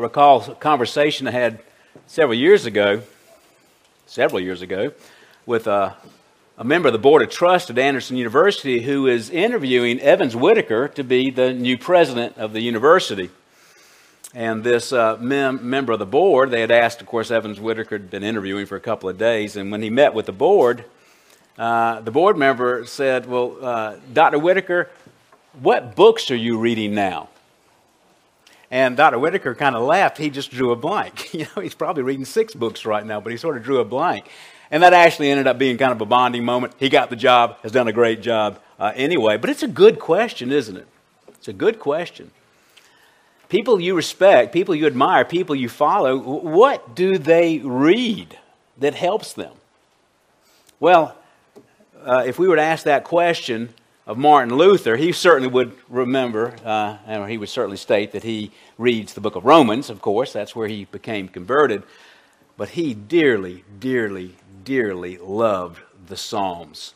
I 0.00 0.04
recall 0.04 0.50
a 0.50 0.54
conversation 0.54 1.28
I 1.28 1.32
had 1.32 1.58
several 2.06 2.34
years 2.34 2.64
ago, 2.64 3.02
several 4.06 4.40
years 4.40 4.62
ago, 4.62 4.92
with 5.44 5.66
a, 5.66 5.94
a 6.56 6.64
member 6.64 6.88
of 6.88 6.94
the 6.94 6.98
Board 6.98 7.20
of 7.20 7.28
Trust 7.28 7.68
at 7.68 7.78
Anderson 7.78 8.16
University 8.16 8.80
who 8.80 9.06
is 9.06 9.28
interviewing 9.28 10.00
Evans 10.00 10.34
Whitaker 10.34 10.88
to 10.88 11.04
be 11.04 11.28
the 11.28 11.52
new 11.52 11.76
president 11.76 12.38
of 12.38 12.54
the 12.54 12.62
university. 12.62 13.28
And 14.32 14.64
this 14.64 14.90
uh, 14.90 15.18
mem- 15.20 15.68
member 15.68 15.92
of 15.92 15.98
the 15.98 16.06
board, 16.06 16.50
they 16.50 16.62
had 16.62 16.70
asked, 16.70 17.02
of 17.02 17.06
course, 17.06 17.30
Evans 17.30 17.60
Whitaker 17.60 17.96
had 17.96 18.08
been 18.08 18.24
interviewing 18.24 18.64
for 18.64 18.76
a 18.76 18.80
couple 18.80 19.10
of 19.10 19.18
days, 19.18 19.54
and 19.54 19.70
when 19.70 19.82
he 19.82 19.90
met 19.90 20.14
with 20.14 20.24
the 20.24 20.32
board, 20.32 20.86
uh, 21.58 22.00
the 22.00 22.10
board 22.10 22.38
member 22.38 22.86
said, 22.86 23.26
Well, 23.26 23.58
uh, 23.60 23.96
Dr. 24.14 24.38
Whitaker, 24.38 24.88
what 25.60 25.94
books 25.94 26.30
are 26.30 26.36
you 26.36 26.56
reading 26.56 26.94
now? 26.94 27.28
And 28.70 28.96
Dr. 28.96 29.18
Whitaker 29.18 29.54
kind 29.54 29.74
of 29.74 29.82
laughed. 29.82 30.16
He 30.18 30.30
just 30.30 30.50
drew 30.50 30.70
a 30.70 30.76
blank. 30.76 31.30
You 31.40 31.46
know, 31.56 31.62
he's 31.62 31.74
probably 31.74 32.02
reading 32.02 32.24
six 32.24 32.54
books 32.54 32.84
right 32.84 33.04
now, 33.04 33.20
but 33.20 33.32
he 33.32 33.38
sort 33.38 33.56
of 33.56 33.62
drew 33.62 33.78
a 33.78 33.84
blank. 33.84 34.28
And 34.70 34.82
that 34.82 34.92
actually 34.92 35.30
ended 35.30 35.46
up 35.46 35.58
being 35.58 35.78
kind 35.78 35.92
of 35.92 36.00
a 36.00 36.04
bonding 36.06 36.44
moment. 36.44 36.74
He 36.78 36.88
got 36.88 37.10
the 37.10 37.16
job, 37.16 37.56
has 37.62 37.72
done 37.72 37.88
a 37.88 37.92
great 37.92 38.20
job 38.20 38.60
uh, 38.78 38.92
anyway. 38.94 39.36
But 39.36 39.50
it's 39.50 39.62
a 39.62 39.68
good 39.68 39.98
question, 39.98 40.52
isn't 40.52 40.76
it? 40.76 40.86
It's 41.28 41.48
a 41.48 41.52
good 41.52 41.78
question. 41.78 42.30
People 43.48 43.80
you 43.80 43.96
respect, 43.96 44.52
people 44.52 44.74
you 44.74 44.86
admire, 44.86 45.24
people 45.24 45.56
you 45.56 45.68
follow, 45.68 46.18
what 46.18 46.94
do 46.94 47.18
they 47.18 47.58
read 47.58 48.38
that 48.78 48.94
helps 48.94 49.32
them? 49.32 49.54
Well, 50.78 51.16
uh, 52.04 52.24
if 52.26 52.38
we 52.38 52.46
were 52.46 52.56
to 52.56 52.62
ask 52.62 52.84
that 52.84 53.04
question 53.04 53.74
of 54.10 54.18
Martin 54.18 54.56
Luther, 54.56 54.96
he 54.96 55.12
certainly 55.12 55.46
would 55.46 55.72
remember, 55.88 56.56
uh, 56.64 56.96
and 57.06 57.30
he 57.30 57.38
would 57.38 57.48
certainly 57.48 57.76
state 57.76 58.10
that 58.10 58.24
he 58.24 58.50
reads 58.76 59.14
the 59.14 59.20
book 59.20 59.36
of 59.36 59.44
Romans, 59.44 59.88
of 59.88 60.02
course, 60.02 60.32
that's 60.32 60.56
where 60.56 60.66
he 60.66 60.84
became 60.86 61.28
converted. 61.28 61.84
But 62.56 62.70
he 62.70 62.92
dearly, 62.92 63.62
dearly, 63.78 64.34
dearly 64.64 65.16
loved 65.18 65.80
the 66.08 66.16
Psalms. 66.16 66.94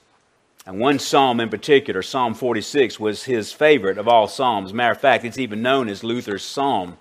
And 0.66 0.80
one 0.80 0.98
psalm 0.98 1.39
in 1.39 1.50
particular, 1.50 2.02
Psalm 2.02 2.34
46, 2.34 2.98
was 2.98 3.22
his 3.22 3.52
favorite 3.52 3.96
of 3.96 4.08
all 4.08 4.27
psalms. 4.27 4.72
Matter 4.72 4.91
of 4.91 5.00
fact, 5.00 5.24
it's 5.24 5.39
even 5.39 5.62
known 5.62 5.89
as 5.89 6.02
Luther's 6.02 6.42
psalm. 6.44 6.96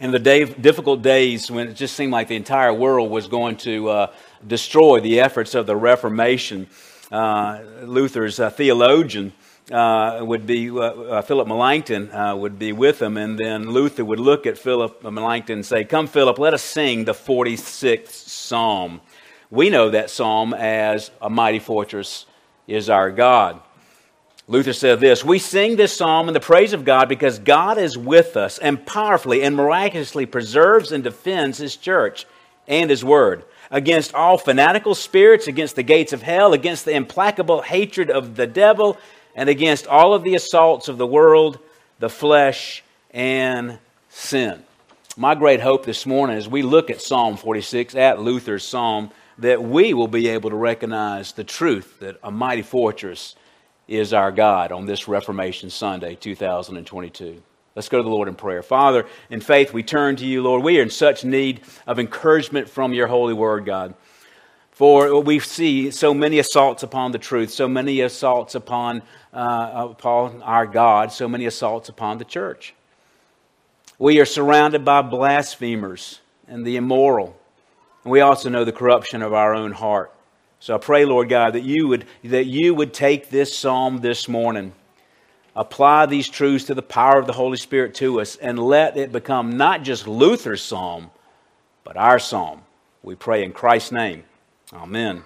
In 0.00 0.10
the 0.10 0.18
day, 0.18 0.46
difficult 0.46 1.02
days 1.02 1.48
when 1.48 1.68
it 1.68 1.74
just 1.74 1.94
seemed 1.94 2.10
like 2.10 2.26
the 2.26 2.34
entire 2.34 2.74
world 2.74 3.12
was 3.12 3.28
going 3.28 3.56
to 3.58 3.88
uh, 3.88 4.12
destroy 4.44 4.98
the 4.98 5.20
efforts 5.20 5.54
of 5.54 5.66
the 5.66 5.76
Reformation, 5.76 6.66
Luther's 7.10 8.40
uh, 8.40 8.50
theologian 8.50 9.32
uh, 9.70 10.20
would 10.22 10.46
be 10.46 10.70
uh, 10.70 10.74
uh, 10.74 11.22
Philip 11.22 11.48
Melanchthon 11.48 12.38
would 12.38 12.58
be 12.58 12.72
with 12.72 13.00
him, 13.02 13.16
and 13.16 13.38
then 13.38 13.70
Luther 13.70 14.04
would 14.04 14.20
look 14.20 14.46
at 14.46 14.58
Philip 14.58 15.02
Melanchthon 15.02 15.58
and 15.58 15.66
say, 15.66 15.84
"Come, 15.84 16.06
Philip, 16.06 16.38
let 16.38 16.54
us 16.54 16.62
sing 16.62 17.04
the 17.04 17.14
46th 17.14 18.08
Psalm." 18.08 19.00
We 19.50 19.70
know 19.70 19.90
that 19.90 20.10
psalm 20.10 20.54
as 20.54 21.10
"A 21.20 21.30
Mighty 21.30 21.58
Fortress 21.58 22.26
is 22.66 22.90
Our 22.90 23.10
God." 23.10 23.60
Luther 24.48 24.72
said 24.72 25.00
this 25.00 25.24
We 25.24 25.38
sing 25.38 25.76
this 25.76 25.96
psalm 25.96 26.28
in 26.28 26.34
the 26.34 26.40
praise 26.40 26.72
of 26.72 26.84
God 26.84 27.08
because 27.08 27.38
God 27.38 27.78
is 27.78 27.98
with 27.98 28.36
us 28.36 28.58
and 28.58 28.84
powerfully 28.86 29.42
and 29.42 29.56
miraculously 29.56 30.26
preserves 30.26 30.92
and 30.92 31.02
defends 31.02 31.58
His 31.58 31.76
church 31.76 32.26
and 32.68 32.90
His 32.90 33.04
word 33.04 33.44
against 33.70 34.14
all 34.14 34.38
fanatical 34.38 34.94
spirits, 34.94 35.46
against 35.46 35.76
the 35.76 35.82
gates 35.82 36.12
of 36.12 36.22
hell, 36.22 36.52
against 36.52 36.84
the 36.84 36.94
implacable 36.94 37.62
hatred 37.62 38.10
of 38.10 38.36
the 38.36 38.46
devil, 38.46 38.98
and 39.34 39.48
against 39.48 39.86
all 39.86 40.14
of 40.14 40.22
the 40.22 40.34
assaults 40.34 40.88
of 40.88 40.98
the 40.98 41.06
world, 41.06 41.58
the 41.98 42.08
flesh, 42.08 42.82
and 43.10 43.78
sin. 44.08 44.62
My 45.16 45.34
great 45.34 45.60
hope 45.60 45.84
this 45.84 46.06
morning 46.06 46.36
as 46.36 46.48
we 46.48 46.62
look 46.62 46.90
at 46.90 47.00
Psalm 47.00 47.36
46, 47.36 47.94
at 47.94 48.20
Luther's 48.20 48.64
Psalm, 48.64 49.10
that 49.38 49.62
we 49.62 49.94
will 49.94 50.08
be 50.08 50.28
able 50.28 50.50
to 50.50 50.56
recognize 50.56 51.32
the 51.32 51.44
truth 51.44 52.00
that 52.00 52.18
a 52.22 52.30
mighty 52.30 52.62
fortress 52.62 53.34
is 53.88 54.12
our 54.12 54.32
God 54.32 54.72
on 54.72 54.86
this 54.86 55.08
Reformation 55.08 55.70
Sunday, 55.70 56.14
2022. 56.14 57.42
Let's 57.76 57.90
go 57.90 57.98
to 57.98 58.02
the 58.02 58.08
Lord 58.08 58.26
in 58.26 58.34
prayer. 58.34 58.62
Father, 58.62 59.04
in 59.28 59.42
faith, 59.42 59.74
we 59.74 59.82
turn 59.82 60.16
to 60.16 60.26
you, 60.26 60.42
Lord. 60.42 60.64
We 60.64 60.78
are 60.78 60.82
in 60.82 60.88
such 60.88 61.26
need 61.26 61.60
of 61.86 61.98
encouragement 61.98 62.70
from 62.70 62.94
your 62.94 63.06
holy 63.06 63.34
word, 63.34 63.66
God. 63.66 63.94
For 64.70 65.20
we 65.20 65.38
see 65.40 65.90
so 65.90 66.14
many 66.14 66.38
assaults 66.38 66.82
upon 66.82 67.12
the 67.12 67.18
truth, 67.18 67.50
so 67.50 67.68
many 67.68 68.00
assaults 68.00 68.54
upon, 68.54 69.02
uh, 69.32 69.88
upon 69.90 70.42
our 70.42 70.66
God, 70.66 71.12
so 71.12 71.28
many 71.28 71.44
assaults 71.44 71.90
upon 71.90 72.16
the 72.16 72.24
church. 72.24 72.74
We 73.98 74.20
are 74.20 74.26
surrounded 74.26 74.82
by 74.82 75.02
blasphemers 75.02 76.20
and 76.48 76.66
the 76.66 76.76
immoral. 76.76 77.38
And 78.04 78.10
we 78.10 78.20
also 78.20 78.48
know 78.48 78.64
the 78.64 78.72
corruption 78.72 79.20
of 79.20 79.34
our 79.34 79.54
own 79.54 79.72
heart. 79.72 80.14
So 80.60 80.74
I 80.74 80.78
pray, 80.78 81.04
Lord 81.04 81.28
God, 81.28 81.52
that 81.52 81.62
you 81.62 81.88
would, 81.88 82.06
that 82.24 82.46
you 82.46 82.74
would 82.74 82.94
take 82.94 83.28
this 83.28 83.56
psalm 83.56 83.98
this 83.98 84.28
morning 84.28 84.72
apply 85.56 86.06
these 86.06 86.28
truths 86.28 86.66
to 86.66 86.74
the 86.74 86.82
power 86.82 87.18
of 87.18 87.26
the 87.26 87.32
Holy 87.32 87.56
Spirit 87.56 87.94
to 87.96 88.20
us 88.20 88.36
and 88.36 88.58
let 88.58 88.96
it 88.96 89.10
become 89.10 89.56
not 89.56 89.82
just 89.82 90.06
Luther's 90.06 90.62
psalm, 90.62 91.10
but 91.82 91.96
our 91.96 92.18
psalm. 92.18 92.62
We 93.02 93.14
pray 93.14 93.42
in 93.42 93.52
Christ's 93.52 93.92
name. 93.92 94.24
Amen. 94.72 95.24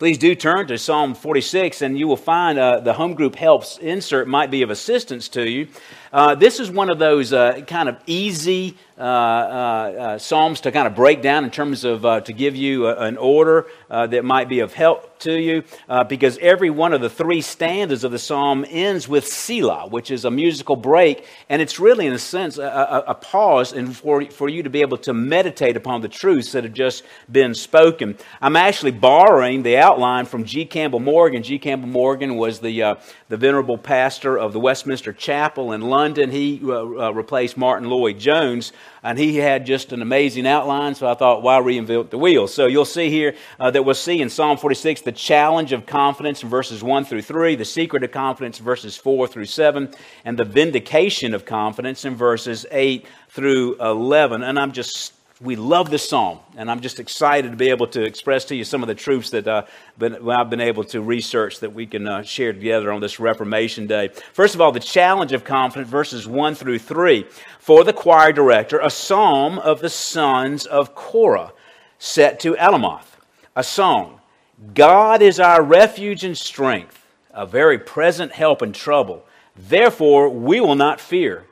Please 0.00 0.18
do 0.18 0.34
turn 0.34 0.66
to 0.66 0.76
Psalm 0.76 1.14
46, 1.14 1.80
and 1.80 1.96
you 1.96 2.08
will 2.08 2.16
find 2.16 2.58
uh, 2.58 2.80
the 2.80 2.94
home 2.94 3.14
group 3.14 3.36
helps 3.36 3.78
insert 3.78 4.26
might 4.26 4.50
be 4.50 4.62
of 4.62 4.70
assistance 4.70 5.28
to 5.28 5.48
you. 5.48 5.68
Uh, 6.14 6.36
this 6.36 6.60
is 6.60 6.70
one 6.70 6.90
of 6.90 7.00
those 7.00 7.32
uh, 7.32 7.60
kind 7.66 7.88
of 7.88 7.96
easy 8.06 8.76
uh, 8.96 9.00
uh, 9.00 9.04
uh, 9.04 10.18
psalms 10.18 10.60
to 10.60 10.70
kind 10.70 10.86
of 10.86 10.94
break 10.94 11.20
down 11.20 11.42
in 11.42 11.50
terms 11.50 11.82
of 11.82 12.02
to 12.22 12.32
give 12.32 12.54
you 12.54 12.86
a, 12.86 12.94
an 12.98 13.16
order 13.16 13.66
that 13.88 14.24
might 14.24 14.48
be 14.48 14.60
of 14.60 14.72
help 14.72 15.18
to 15.18 15.32
you, 15.32 15.64
because 16.08 16.38
every 16.38 16.70
one 16.70 16.92
of 16.92 17.00
the 17.00 17.10
three 17.10 17.40
stanzas 17.40 18.04
of 18.04 18.12
the 18.12 18.18
psalm 18.18 18.64
ends 18.68 19.08
with 19.08 19.26
Selah, 19.26 19.88
which 19.88 20.12
is 20.12 20.24
a 20.24 20.30
musical 20.30 20.76
break, 20.76 21.26
and 21.48 21.60
it's 21.60 21.80
really, 21.80 22.06
in 22.06 22.12
a 22.12 22.18
sense, 22.18 22.58
a, 22.58 22.62
a, 22.62 23.04
a 23.08 23.14
pause 23.14 23.72
and 23.72 23.96
for, 23.96 24.24
for 24.26 24.48
you 24.48 24.62
to 24.62 24.70
be 24.70 24.82
able 24.82 24.98
to 24.98 25.12
meditate 25.12 25.76
upon 25.76 26.00
the 26.00 26.08
truths 26.08 26.52
that 26.52 26.62
have 26.62 26.74
just 26.74 27.02
been 27.32 27.54
spoken. 27.54 28.16
I'm 28.40 28.54
actually 28.54 28.92
borrowing 28.92 29.64
the 29.64 29.78
outline 29.78 30.26
from 30.26 30.44
G. 30.44 30.64
Campbell 30.66 31.00
Morgan. 31.00 31.42
G. 31.42 31.58
Campbell 31.58 31.88
Morgan 31.88 32.36
was 32.36 32.60
the, 32.60 32.96
the 33.28 33.36
venerable 33.36 33.78
pastor 33.78 34.38
of 34.38 34.52
the 34.52 34.60
Westminster 34.60 35.12
Chapel 35.12 35.72
in 35.72 35.80
London. 35.80 36.03
London, 36.04 36.30
he 36.30 36.60
uh, 36.62 36.68
uh, 36.68 37.10
replaced 37.12 37.56
Martyn 37.56 37.88
Lloyd-Jones, 37.88 38.74
and 39.02 39.18
he 39.18 39.36
had 39.36 39.64
just 39.64 39.90
an 39.90 40.02
amazing 40.02 40.46
outline, 40.46 40.94
so 40.94 41.08
I 41.08 41.14
thought, 41.14 41.42
why 41.42 41.58
reinvent 41.58 42.10
the 42.10 42.18
wheel? 42.18 42.46
So 42.46 42.66
you'll 42.66 42.84
see 42.84 43.08
here 43.08 43.34
uh, 43.58 43.70
that 43.70 43.84
we'll 43.84 43.94
see 43.94 44.20
in 44.20 44.28
Psalm 44.28 44.58
46 44.58 45.00
the 45.00 45.12
challenge 45.12 45.72
of 45.72 45.86
confidence 45.86 46.42
in 46.42 46.50
verses 46.50 46.82
1 46.82 47.06
through 47.06 47.22
3, 47.22 47.54
the 47.54 47.64
secret 47.64 48.04
of 48.04 48.12
confidence 48.12 48.58
verses 48.58 48.98
4 48.98 49.26
through 49.26 49.46
7, 49.46 49.94
and 50.26 50.38
the 50.38 50.44
vindication 50.44 51.32
of 51.32 51.46
confidence 51.46 52.04
in 52.04 52.16
verses 52.16 52.66
8 52.70 53.06
through 53.30 53.76
11. 53.80 54.42
And 54.42 54.58
I'm 54.58 54.72
just 54.72 55.14
we 55.40 55.56
love 55.56 55.90
this 55.90 56.08
psalm, 56.08 56.38
and 56.56 56.70
I'm 56.70 56.80
just 56.80 57.00
excited 57.00 57.50
to 57.50 57.56
be 57.56 57.70
able 57.70 57.88
to 57.88 58.02
express 58.02 58.44
to 58.46 58.56
you 58.56 58.62
some 58.62 58.82
of 58.82 58.86
the 58.86 58.94
truths 58.94 59.30
that 59.30 59.48
uh, 59.48 59.64
been, 59.98 60.30
I've 60.30 60.48
been 60.48 60.60
able 60.60 60.84
to 60.84 61.00
research 61.00 61.58
that 61.60 61.72
we 61.72 61.86
can 61.86 62.06
uh, 62.06 62.22
share 62.22 62.52
together 62.52 62.92
on 62.92 63.00
this 63.00 63.18
Reformation 63.18 63.88
Day. 63.88 64.10
First 64.32 64.54
of 64.54 64.60
all, 64.60 64.70
the 64.70 64.78
challenge 64.78 65.32
of 65.32 65.42
confidence, 65.42 65.90
verses 65.90 66.26
1 66.28 66.54
through 66.54 66.78
3. 66.78 67.26
For 67.58 67.82
the 67.82 67.92
choir 67.92 68.32
director, 68.32 68.78
a 68.78 68.90
psalm 68.90 69.58
of 69.58 69.80
the 69.80 69.90
sons 69.90 70.66
of 70.66 70.94
Korah, 70.94 71.52
set 71.98 72.38
to 72.40 72.54
Alamoth. 72.54 73.16
A 73.56 73.64
song. 73.64 74.20
God 74.72 75.20
is 75.20 75.40
our 75.40 75.62
refuge 75.62 76.22
and 76.22 76.38
strength, 76.38 77.04
a 77.32 77.44
very 77.44 77.78
present 77.78 78.32
help 78.32 78.62
in 78.62 78.72
trouble. 78.72 79.26
Therefore, 79.56 80.28
we 80.28 80.60
will 80.60 80.76
not 80.76 81.00
fear. 81.00 81.44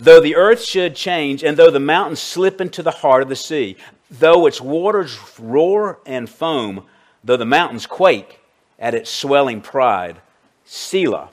Though 0.00 0.20
the 0.20 0.36
earth 0.36 0.64
should 0.64 0.96
change, 0.96 1.44
and 1.44 1.56
though 1.58 1.70
the 1.70 1.78
mountains 1.78 2.20
slip 2.20 2.60
into 2.60 2.82
the 2.82 2.90
heart 2.90 3.22
of 3.22 3.28
the 3.28 3.36
sea, 3.36 3.76
though 4.10 4.46
its 4.46 4.58
waters 4.58 5.18
roar 5.38 6.00
and 6.06 6.28
foam, 6.28 6.86
though 7.22 7.36
the 7.36 7.44
mountains 7.44 7.86
quake 7.86 8.40
at 8.78 8.94
its 8.94 9.10
swelling 9.10 9.60
pride. 9.60 10.20
Selah. 10.64 11.28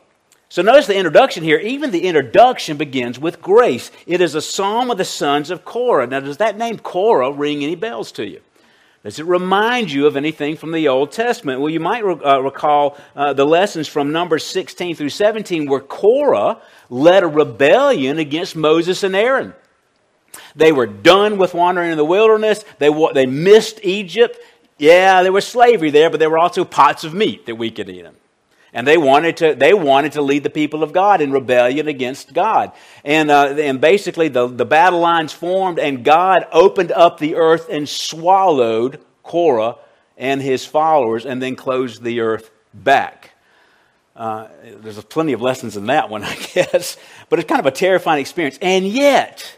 So 0.49 0.61
notice 0.61 0.87
the 0.87 0.97
introduction 0.97 1.43
here. 1.43 1.59
Even 1.59 1.91
the 1.91 2.07
introduction 2.07 2.75
begins 2.75 3.17
with 3.17 3.41
grace. 3.41 3.89
It 4.05 4.19
is 4.19 4.35
a 4.35 4.41
psalm 4.41 4.91
of 4.91 4.97
the 4.97 5.05
sons 5.05 5.49
of 5.49 5.63
Korah. 5.63 6.07
Now, 6.07 6.19
does 6.19 6.37
that 6.37 6.57
name 6.57 6.77
Korah 6.77 7.31
ring 7.31 7.63
any 7.63 7.75
bells 7.75 8.11
to 8.13 8.27
you? 8.27 8.41
Does 9.07 9.19
it 9.19 9.25
remind 9.25 9.89
you 9.89 10.05
of 10.05 10.17
anything 10.17 10.57
from 10.57 10.73
the 10.73 10.89
Old 10.89 11.13
Testament? 11.13 11.61
Well, 11.61 11.69
you 11.69 11.79
might 11.79 12.03
uh, 12.03 12.41
recall 12.43 12.97
uh, 13.15 13.31
the 13.31 13.45
lessons 13.45 13.87
from 13.87 14.11
Numbers 14.11 14.45
16 14.45 14.97
through 14.97 15.11
17 15.11 15.65
where 15.69 15.79
Korah 15.79 16.61
led 16.89 17.23
a 17.23 17.27
rebellion 17.27 18.19
against 18.19 18.57
Moses 18.57 19.03
and 19.03 19.15
Aaron. 19.15 19.53
They 20.57 20.73
were 20.73 20.87
done 20.87 21.37
with 21.37 21.53
wandering 21.53 21.91
in 21.91 21.97
the 21.97 22.03
wilderness. 22.03 22.65
They, 22.79 22.89
they 23.13 23.25
missed 23.25 23.79
Egypt. 23.81 24.39
Yeah, 24.77 25.23
there 25.23 25.31
was 25.31 25.47
slavery 25.47 25.89
there, 25.89 26.09
but 26.09 26.19
there 26.19 26.29
were 26.29 26.37
also 26.37 26.65
pots 26.65 27.05
of 27.05 27.13
meat 27.13 27.45
that 27.45 27.55
we 27.55 27.71
could 27.71 27.87
eat. 27.87 28.05
And 28.73 28.85
they 28.85 28.97
wanted 28.97 29.37
to, 29.37 29.55
they 29.55 29.73
wanted 29.73 30.13
to 30.13 30.21
lead 30.21 30.43
the 30.43 30.49
people 30.49 30.83
of 30.83 30.93
God 30.93 31.21
in 31.21 31.31
rebellion 31.31 31.87
against 31.87 32.33
God. 32.33 32.73
And, 33.03 33.31
uh, 33.31 33.55
and 33.57 33.79
basically, 33.79 34.27
the, 34.27 34.47
the 34.47 34.65
battle 34.65 34.99
lines 34.99 35.31
formed, 35.31 35.79
and 35.79 36.03
God 36.03 36.45
opened 36.51 36.91
up 36.91 37.17
the 37.17 37.35
earth 37.35 37.67
and 37.69 37.87
swallowed 37.87 38.99
Korah 39.23 39.77
and 40.17 40.41
his 40.41 40.65
followers, 40.65 41.25
and 41.25 41.41
then 41.41 41.55
closed 41.55 42.03
the 42.03 42.21
earth 42.21 42.49
back. 42.73 43.31
Uh, 44.15 44.47
there's 44.81 45.01
plenty 45.05 45.33
of 45.33 45.41
lessons 45.41 45.77
in 45.77 45.85
that 45.85 46.09
one, 46.09 46.23
I 46.25 46.35
guess. 46.35 46.97
But 47.29 47.39
it's 47.39 47.47
kind 47.47 47.59
of 47.59 47.67
a 47.67 47.71
terrifying 47.71 48.19
experience. 48.19 48.57
And 48.61 48.87
yet, 48.87 49.57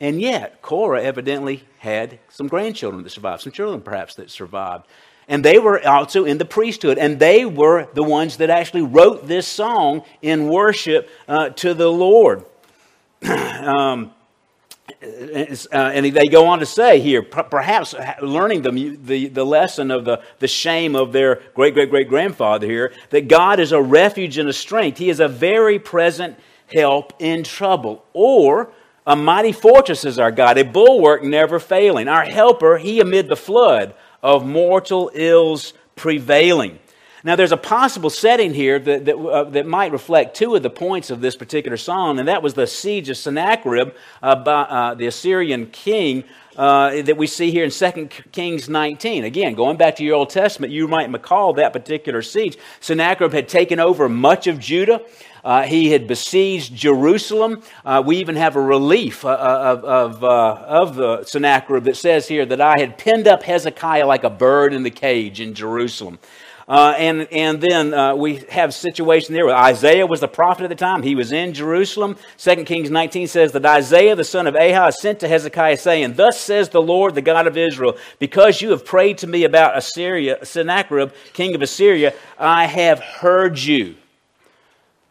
and 0.00 0.20
yet, 0.20 0.62
Korah 0.62 1.02
evidently 1.02 1.64
had 1.78 2.18
some 2.28 2.48
grandchildren 2.48 3.02
that 3.04 3.10
survived, 3.10 3.42
some 3.42 3.52
children 3.52 3.80
perhaps 3.82 4.16
that 4.16 4.30
survived. 4.30 4.86
And 5.28 5.44
they 5.44 5.58
were 5.58 5.86
also 5.86 6.24
in 6.24 6.38
the 6.38 6.44
priesthood, 6.44 6.98
and 6.98 7.18
they 7.18 7.44
were 7.44 7.88
the 7.94 8.02
ones 8.02 8.36
that 8.38 8.50
actually 8.50 8.82
wrote 8.82 9.26
this 9.26 9.46
song 9.46 10.04
in 10.20 10.48
worship 10.48 11.08
uh, 11.26 11.50
to 11.50 11.72
the 11.72 11.90
Lord. 11.90 12.44
um, 13.22 14.12
uh, 15.02 15.76
and 15.76 16.14
they 16.14 16.26
go 16.26 16.46
on 16.46 16.58
to 16.58 16.66
say 16.66 17.00
here, 17.00 17.22
perhaps 17.22 17.94
learning 18.20 18.62
the, 18.62 18.98
the, 19.02 19.28
the 19.28 19.44
lesson 19.44 19.90
of 19.90 20.04
the, 20.04 20.22
the 20.40 20.48
shame 20.48 20.94
of 20.94 21.12
their 21.12 21.36
great 21.54 21.74
great 21.74 21.90
great 21.90 22.08
grandfather 22.08 22.66
here, 22.66 22.92
that 23.10 23.28
God 23.28 23.60
is 23.60 23.72
a 23.72 23.80
refuge 23.80 24.36
and 24.38 24.48
a 24.48 24.52
strength. 24.52 24.98
He 24.98 25.08
is 25.08 25.20
a 25.20 25.28
very 25.28 25.78
present 25.78 26.38
help 26.72 27.14
in 27.18 27.44
trouble. 27.44 28.04
Or 28.12 28.70
a 29.06 29.16
mighty 29.16 29.52
fortress 29.52 30.04
is 30.04 30.18
our 30.18 30.30
God, 30.30 30.58
a 30.58 30.64
bulwark 30.64 31.22
never 31.22 31.58
failing. 31.58 32.08
Our 32.08 32.24
helper, 32.24 32.78
he 32.78 33.00
amid 33.00 33.28
the 33.28 33.36
flood 33.36 33.94
of 34.24 34.46
mortal 34.46 35.10
ills 35.14 35.74
prevailing. 35.94 36.78
Now, 37.22 37.36
there's 37.36 37.52
a 37.52 37.56
possible 37.56 38.10
setting 38.10 38.52
here 38.52 38.78
that, 38.78 39.04
that, 39.04 39.16
uh, 39.16 39.44
that 39.44 39.66
might 39.66 39.92
reflect 39.92 40.36
two 40.36 40.54
of 40.54 40.62
the 40.62 40.70
points 40.70 41.10
of 41.10 41.20
this 41.20 41.36
particular 41.36 41.76
song, 41.76 42.18
and 42.18 42.28
that 42.28 42.42
was 42.42 42.54
the 42.54 42.66
siege 42.66 43.08
of 43.08 43.16
Sennacherib 43.16 43.94
uh, 44.22 44.36
by 44.36 44.62
uh, 44.62 44.94
the 44.94 45.06
Assyrian 45.06 45.66
king 45.66 46.24
uh, 46.56 47.02
that 47.02 47.16
we 47.16 47.26
see 47.26 47.50
here 47.50 47.64
in 47.64 47.70
2 47.70 48.08
Kings 48.32 48.68
19. 48.68 49.24
Again, 49.24 49.54
going 49.54 49.76
back 49.76 49.96
to 49.96 50.04
your 50.04 50.16
Old 50.16 50.30
Testament, 50.30 50.72
you 50.72 50.86
might 50.86 51.10
recall 51.10 51.54
that 51.54 51.72
particular 51.72 52.22
siege. 52.22 52.58
Sennacherib 52.80 53.32
had 53.32 53.48
taken 53.48 53.80
over 53.80 54.08
much 54.08 54.46
of 54.46 54.58
Judah. 54.58 55.02
Uh, 55.44 55.62
he 55.62 55.90
had 55.90 56.06
besieged 56.06 56.74
Jerusalem. 56.74 57.62
Uh, 57.84 58.02
we 58.04 58.16
even 58.16 58.36
have 58.36 58.56
a 58.56 58.60
relief 58.60 59.24
uh, 59.24 59.28
uh, 59.28 59.34
of, 59.34 59.84
of, 59.84 60.24
uh, 60.24 60.64
of 60.66 60.94
the 60.96 61.24
Sennacherib 61.24 61.84
that 61.84 61.96
says 61.96 62.26
here 62.26 62.46
that 62.46 62.60
I 62.60 62.78
had 62.78 62.96
pinned 62.96 63.28
up 63.28 63.42
Hezekiah 63.42 64.06
like 64.06 64.24
a 64.24 64.30
bird 64.30 64.72
in 64.72 64.82
the 64.82 64.90
cage 64.90 65.40
in 65.40 65.54
Jerusalem. 65.54 66.18
Uh, 66.66 66.94
and, 66.96 67.28
and 67.30 67.60
then 67.60 67.92
uh, 67.92 68.14
we 68.14 68.36
have 68.48 68.70
a 68.70 68.72
situation 68.72 69.34
there 69.34 69.44
where 69.44 69.54
Isaiah 69.54 70.06
was 70.06 70.20
the 70.20 70.28
prophet 70.28 70.64
at 70.64 70.70
the 70.70 70.74
time. 70.74 71.02
He 71.02 71.14
was 71.14 71.30
in 71.30 71.52
Jerusalem. 71.52 72.16
2 72.38 72.64
Kings 72.64 72.90
19 72.90 73.26
says 73.26 73.52
that 73.52 73.66
Isaiah, 73.66 74.16
the 74.16 74.24
son 74.24 74.46
of 74.46 74.54
Amoz, 74.54 74.98
sent 74.98 75.20
to 75.20 75.28
Hezekiah, 75.28 75.76
saying, 75.76 76.14
Thus 76.14 76.40
says 76.40 76.70
the 76.70 76.80
Lord, 76.80 77.14
the 77.14 77.22
God 77.22 77.46
of 77.46 77.58
Israel, 77.58 77.98
because 78.18 78.62
you 78.62 78.70
have 78.70 78.86
prayed 78.86 79.18
to 79.18 79.26
me 79.26 79.44
about 79.44 79.76
Assyria, 79.76 80.44
Sennacherib, 80.44 81.12
king 81.34 81.54
of 81.54 81.60
Assyria, 81.60 82.14
I 82.38 82.66
have 82.66 83.00
heard 83.00 83.58
you. 83.58 83.96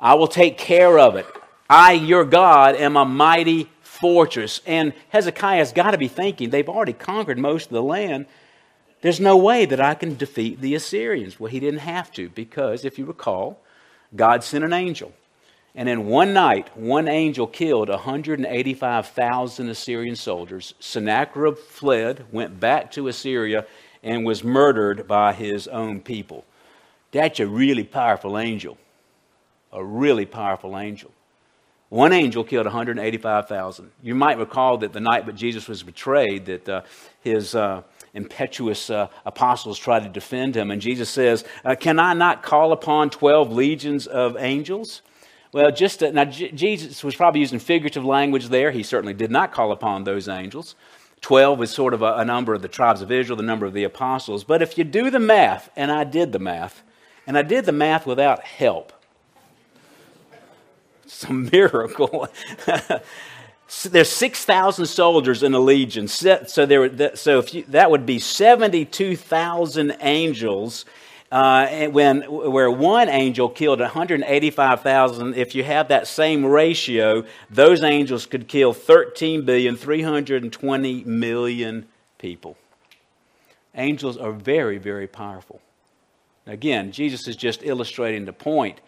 I 0.03 0.15
will 0.15 0.27
take 0.27 0.57
care 0.57 0.99
of 0.99 1.15
it. 1.15 1.25
I, 1.69 1.93
your 1.93 2.25
God, 2.25 2.75
am 2.75 2.97
a 2.97 3.05
mighty 3.05 3.69
fortress. 3.83 4.59
And 4.65 4.91
Hezekiah's 5.07 5.71
got 5.71 5.91
to 5.91 5.97
be 5.97 6.09
thinking, 6.09 6.49
they've 6.49 6.67
already 6.67 6.91
conquered 6.91 7.39
most 7.39 7.67
of 7.67 7.71
the 7.71 7.81
land. 7.81 8.25
There's 8.99 9.21
no 9.21 9.37
way 9.37 9.65
that 9.65 9.79
I 9.79 9.93
can 9.93 10.17
defeat 10.17 10.59
the 10.59 10.75
Assyrians. 10.75 11.39
Well, 11.39 11.49
he 11.49 11.61
didn't 11.61 11.79
have 11.79 12.11
to, 12.13 12.27
because 12.27 12.83
if 12.83 12.99
you 12.99 13.05
recall, 13.05 13.61
God 14.13 14.43
sent 14.43 14.65
an 14.65 14.73
angel. 14.73 15.13
And 15.73 15.87
in 15.87 16.05
one 16.05 16.33
night, 16.33 16.75
one 16.77 17.07
angel 17.07 17.47
killed 17.47 17.87
185,000 17.87 19.69
Assyrian 19.69 20.17
soldiers. 20.17 20.73
Sennacherib 20.81 21.57
fled, 21.57 22.25
went 22.29 22.59
back 22.59 22.91
to 22.91 23.07
Assyria, 23.07 23.65
and 24.03 24.25
was 24.25 24.43
murdered 24.43 25.07
by 25.07 25.31
his 25.31 25.65
own 25.69 26.01
people. 26.01 26.43
That's 27.13 27.39
a 27.39 27.47
really 27.47 27.85
powerful 27.85 28.37
angel 28.37 28.77
a 29.73 29.83
really 29.83 30.25
powerful 30.25 30.77
angel. 30.77 31.11
One 31.89 32.13
angel 32.13 32.43
killed 32.43 32.65
185,000. 32.65 33.91
You 34.01 34.15
might 34.15 34.39
recall 34.39 34.77
that 34.79 34.93
the 34.93 34.99
night 34.99 35.25
that 35.27 35.35
Jesus 35.35 35.67
was 35.67 35.83
betrayed, 35.83 36.45
that 36.45 36.69
uh, 36.69 36.81
his 37.21 37.53
uh, 37.53 37.83
impetuous 38.13 38.89
uh, 38.89 39.09
apostles 39.25 39.77
tried 39.77 40.03
to 40.03 40.09
defend 40.09 40.55
him, 40.55 40.71
and 40.71 40.81
Jesus 40.81 41.09
says, 41.09 41.45
uh, 41.63 41.75
"Can 41.75 41.99
I 41.99 42.13
not 42.13 42.41
call 42.41 42.71
upon 42.71 43.11
12 43.11 43.51
legions 43.51 44.07
of 44.07 44.37
angels?" 44.37 45.03
Well, 45.51 45.71
just 45.71 45.99
to, 45.99 46.11
now 46.11 46.25
J- 46.25 46.51
Jesus 46.51 47.03
was 47.03 47.15
probably 47.15 47.41
using 47.41 47.59
figurative 47.59 48.03
language 48.03 48.47
there. 48.47 48.71
He 48.71 48.81
certainly 48.81 49.13
did 49.13 49.29
not 49.29 49.51
call 49.51 49.71
upon 49.71 50.03
those 50.03 50.27
angels. 50.27 50.75
12 51.21 51.61
is 51.61 51.71
sort 51.71 51.93
of 51.93 52.01
a, 52.01 52.15
a 52.15 52.25
number 52.25 52.55
of 52.55 52.63
the 52.63 52.67
tribes 52.67 53.01
of 53.01 53.11
Israel, 53.11 53.37
the 53.37 53.43
number 53.43 53.67
of 53.67 53.73
the 53.73 53.83
apostles. 53.83 54.43
But 54.43 54.63
if 54.63 54.79
you 54.79 54.83
do 54.83 55.11
the 55.11 55.19
math, 55.19 55.69
and 55.75 55.91
I 55.91 56.05
did 56.05 56.31
the 56.31 56.39
math, 56.39 56.81
and 57.27 57.37
I 57.37 57.43
did 57.43 57.65
the 57.65 57.71
math 57.71 58.07
without 58.07 58.41
help, 58.43 58.91
it's 61.13 61.23
a 61.29 61.33
miracle. 61.33 62.27
There's 63.83 64.09
6,000 64.09 64.85
soldiers 64.85 65.43
in 65.43 65.51
the 65.51 65.59
legion. 65.59 66.07
So, 66.07 66.65
there, 66.65 67.15
so 67.15 67.39
if 67.39 67.53
you, 67.53 67.65
that 67.69 67.91
would 67.91 68.05
be 68.05 68.19
72,000 68.19 69.97
angels. 70.01 70.85
Uh, 71.31 71.87
when, 71.87 72.21
where 72.21 72.69
one 72.69 73.07
angel 73.09 73.49
killed 73.49 73.79
185,000, 73.79 75.33
if 75.33 75.55
you 75.55 75.63
have 75.63 75.87
that 75.87 76.05
same 76.05 76.45
ratio, 76.45 77.25
those 77.49 77.81
angels 77.81 78.27
could 78.27 78.47
kill 78.47 78.71
13,320 78.71 81.03
million 81.05 81.87
people. 82.19 82.55
Angels 83.73 84.15
are 84.17 84.31
very, 84.31 84.77
very 84.77 85.07
powerful. 85.07 85.59
Again, 86.45 86.91
Jesus 86.91 87.27
is 87.27 87.35
just 87.35 87.61
illustrating 87.63 88.25
the 88.25 88.33
point 88.33 88.79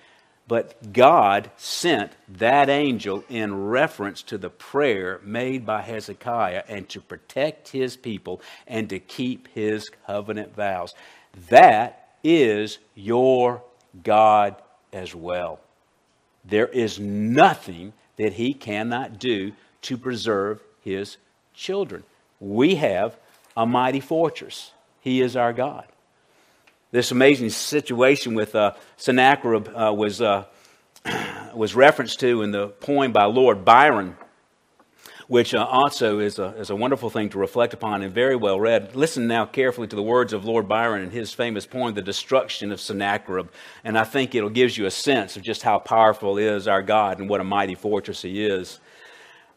but 0.48 0.94
God 0.94 1.50
sent 1.58 2.12
that 2.28 2.70
angel 2.70 3.24
in 3.30 3.66
reference 3.68 4.22
to 4.24 4.38
the 4.38 4.50
prayer 4.50 5.20
made 5.24 5.66
by 5.66 5.82
Hezekiah 5.82 6.64
and 6.68 6.88
to 6.90 7.02
protect 7.02 7.70
his 7.70 7.98
people 7.98 8.42
and 8.68 8.90
to 8.90 9.00
keep 9.00 9.48
his 9.54 9.90
covenant 10.06 10.56
vows. 10.56 10.94
That 11.50 12.16
is 12.24 12.78
your 12.94 13.64
God 14.04 14.56
as 14.94 15.16
well. 15.16 15.60
There 16.44 16.68
is 16.68 17.00
nothing 17.00 17.94
that 18.18 18.34
he 18.34 18.54
cannot 18.54 19.20
do 19.20 19.52
to 19.84 19.98
preserve 19.98 20.62
his 20.82 21.18
children. 21.54 22.04
We 22.40 22.76
have 22.76 23.18
a 23.58 23.66
mighty 23.66 24.00
fortress. 24.00 24.72
He 25.02 25.22
is 25.22 25.36
our 25.36 25.54
God. 25.54 25.86
This 26.96 27.12
amazing 27.12 27.50
situation 27.50 28.36
with 28.36 28.56
uh, 28.56 28.72
Sennacherib 28.96 29.68
uh, 29.68 29.94
was, 29.94 30.22
uh, 30.22 30.46
was 31.54 31.76
referenced 31.76 32.22
to 32.22 32.42
in 32.42 32.52
the 32.52 32.70
poem 32.70 33.12
by 33.12 33.26
Lord 33.26 33.66
Byron, 33.66 34.16
which 35.28 35.54
uh, 35.54 35.66
also 35.66 36.20
is 36.20 36.40
a, 36.40 36.56
is 36.58 36.70
a 36.70 36.76
wonderful 36.78 37.10
thing 37.10 37.28
to 37.32 37.38
reflect 37.38 37.74
upon 37.74 38.02
and 38.02 38.14
very 38.14 38.38
well 38.38 38.62
read. 38.62 38.96
Listen 38.96 39.28
now 39.28 39.46
carefully 39.46 39.90
to 39.90 39.96
the 39.98 40.02
words 40.02 40.32
of 40.32 40.46
Lord 40.46 40.70
Byron 40.70 41.02
in 41.02 41.12
his 41.12 41.34
famous 41.34 41.66
poem, 41.66 41.94
The 41.94 42.02
Destruction 42.02 42.72
of 42.72 42.80
Sennacherib, 42.80 43.50
and 43.84 43.98
I 43.98 44.06
think 44.06 44.34
it'll 44.34 44.50
gives 44.50 44.78
you 44.78 44.86
a 44.86 44.92
sense 44.92 45.36
of 45.36 45.44
just 45.44 45.64
how 45.64 45.80
powerful 45.80 46.38
is 46.38 46.66
our 46.66 46.82
God 46.82 47.20
and 47.20 47.28
what 47.28 47.42
a 47.42 47.44
mighty 47.44 47.76
fortress 47.76 48.22
he 48.22 48.46
is. 48.46 48.80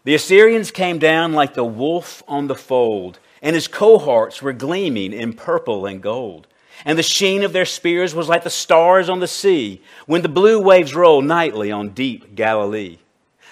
The 0.02 0.16
Assyrians 0.16 0.72
came 0.72 0.98
down 0.98 1.34
like 1.34 1.54
the 1.54 1.62
wolf 1.62 2.20
on 2.26 2.48
the 2.48 2.56
fold, 2.56 3.20
and 3.40 3.54
his 3.54 3.68
cohorts 3.68 4.42
were 4.42 4.52
gleaming 4.52 5.12
in 5.12 5.34
purple 5.34 5.86
and 5.86 6.02
gold 6.02 6.48
and 6.84 6.98
the 6.98 7.02
sheen 7.02 7.42
of 7.42 7.52
their 7.52 7.64
spears 7.64 8.14
was 8.14 8.28
like 8.28 8.44
the 8.44 8.50
stars 8.50 9.08
on 9.08 9.20
the 9.20 9.26
sea 9.26 9.82
when 10.06 10.22
the 10.22 10.28
blue 10.28 10.60
waves 10.60 10.94
roll 10.94 11.22
nightly 11.22 11.72
on 11.72 11.90
deep 11.90 12.34
Galilee. 12.34 12.98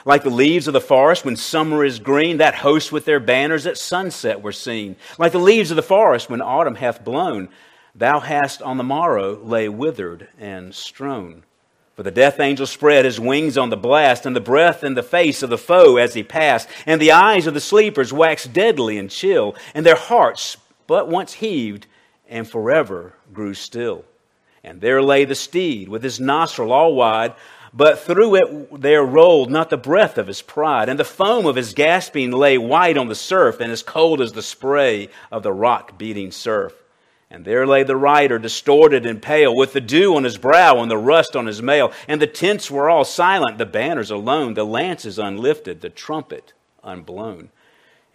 Like 0.05 0.23
the 0.23 0.31
leaves 0.31 0.69
of 0.69 0.73
the 0.73 0.81
forest 0.81 1.25
when 1.25 1.35
summer 1.35 1.85
is 1.85 1.99
green, 1.99 2.37
that 2.37 2.55
host 2.55 2.93
with 2.93 3.05
their 3.05 3.19
banners 3.19 3.67
at 3.67 3.77
sunset 3.77 4.41
were 4.41 4.53
seen. 4.53 4.95
Like 5.19 5.33
the 5.33 5.39
leaves 5.39 5.73
of 5.73 5.77
the 5.77 5.83
forest 5.83 6.31
when 6.31 6.41
autumn 6.41 6.77
hath 6.77 7.05
blown, 7.05 7.49
thou 7.93 8.21
hast 8.21 8.63
on 8.63 8.77
the 8.77 8.85
morrow 8.85 9.37
lay 9.37 9.69
withered 9.69 10.29
and 10.39 10.73
strown. 10.73 11.43
For 11.97 12.03
the 12.03 12.11
death 12.11 12.39
angel 12.39 12.67
spread 12.67 13.05
his 13.07 13.19
wings 13.19 13.57
on 13.57 13.71
the 13.71 13.77
blast, 13.77 14.27
and 14.27 14.37
the 14.37 14.41
breath 14.41 14.85
in 14.85 14.95
the 14.95 15.03
face 15.03 15.43
of 15.43 15.49
the 15.49 15.59
foe 15.59 15.97
as 15.97 16.13
he 16.13 16.23
passed, 16.23 16.69
and 16.85 17.01
the 17.01 17.11
eyes 17.11 17.47
of 17.47 17.55
the 17.55 17.61
sleepers 17.61 18.13
waxed 18.13 18.53
deadly 18.53 18.99
and 18.99 19.11
chill, 19.11 19.57
and 19.75 19.85
their 19.85 19.97
hearts 19.97 20.59
but 20.87 21.09
once 21.09 21.33
heaved 21.33 21.87
and 22.29 22.49
forever 22.49 23.15
grew 23.33 23.55
still. 23.55 24.05
And 24.65 24.81
there 24.81 25.03
lay 25.03 25.25
the 25.25 25.35
steed 25.35 25.89
with 25.89 26.03
his 26.03 26.19
nostril 26.19 26.73
all 26.73 26.95
wide, 26.95 27.35
but 27.73 27.99
through 27.99 28.35
it 28.35 28.81
there 28.81 29.05
rolled 29.05 29.51
not 29.51 29.71
the 29.71 29.77
breath 29.77 30.19
of 30.19 30.27
his 30.27 30.43
pride, 30.43 30.89
and 30.89 30.99
the 30.99 31.05
foam 31.05 31.47
of 31.47 31.57
his 31.57 31.75
gasping 31.75 32.33
lay 32.33 32.59
white 32.59 32.97
on 32.97 33.09
the 33.09 33.15
surf 33.15 33.61
and 33.61 33.71
as 33.71 33.83
cold 33.83 34.21
as 34.21 34.33
the 34.33 34.43
spray 34.43 35.09
of 35.31 35.43
the 35.43 35.53
rock 35.53 35.99
beating 35.99 36.31
surf. 36.31 36.75
And 37.31 37.45
there 37.45 37.67
lay 37.67 37.83
the 37.83 37.97
rider, 37.97 38.39
distorted 38.39 39.05
and 39.05 39.21
pale, 39.21 39.55
with 39.55 39.73
the 39.73 39.81
dew 39.81 40.15
on 40.17 40.25
his 40.25 40.39
brow 40.39 40.81
and 40.81 40.91
the 40.91 40.97
rust 40.97 41.35
on 41.35 41.47
his 41.47 41.61
mail. 41.61 41.93
And 42.07 42.23
the 42.23 42.27
tents 42.27 42.71
were 42.71 42.89
all 42.89 43.05
silent, 43.05 43.59
the 43.59 43.67
banners 43.67 44.13
alone, 44.13 44.55
the 44.55 44.65
lances 44.65 45.19
unlifted, 45.19 45.81
the 45.81 45.91
trumpet 45.91 46.53
unblown. 46.85 47.51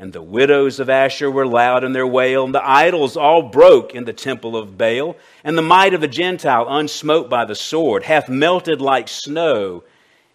And 0.01 0.13
the 0.13 0.21
widows 0.23 0.79
of 0.79 0.89
Asher 0.89 1.29
were 1.29 1.45
loud 1.45 1.83
in 1.83 1.93
their 1.93 2.07
wail, 2.07 2.43
and 2.43 2.55
the 2.55 2.67
idols 2.67 3.15
all 3.15 3.43
broke 3.43 3.93
in 3.93 4.05
the 4.05 4.13
temple 4.13 4.57
of 4.57 4.75
Baal. 4.75 5.15
And 5.43 5.55
the 5.55 5.61
might 5.61 5.93
of 5.93 6.01
the 6.01 6.07
Gentile, 6.07 6.65
unsmote 6.67 7.29
by 7.29 7.45
the 7.45 7.53
sword, 7.53 8.01
hath 8.05 8.27
melted 8.27 8.81
like 8.81 9.07
snow 9.07 9.83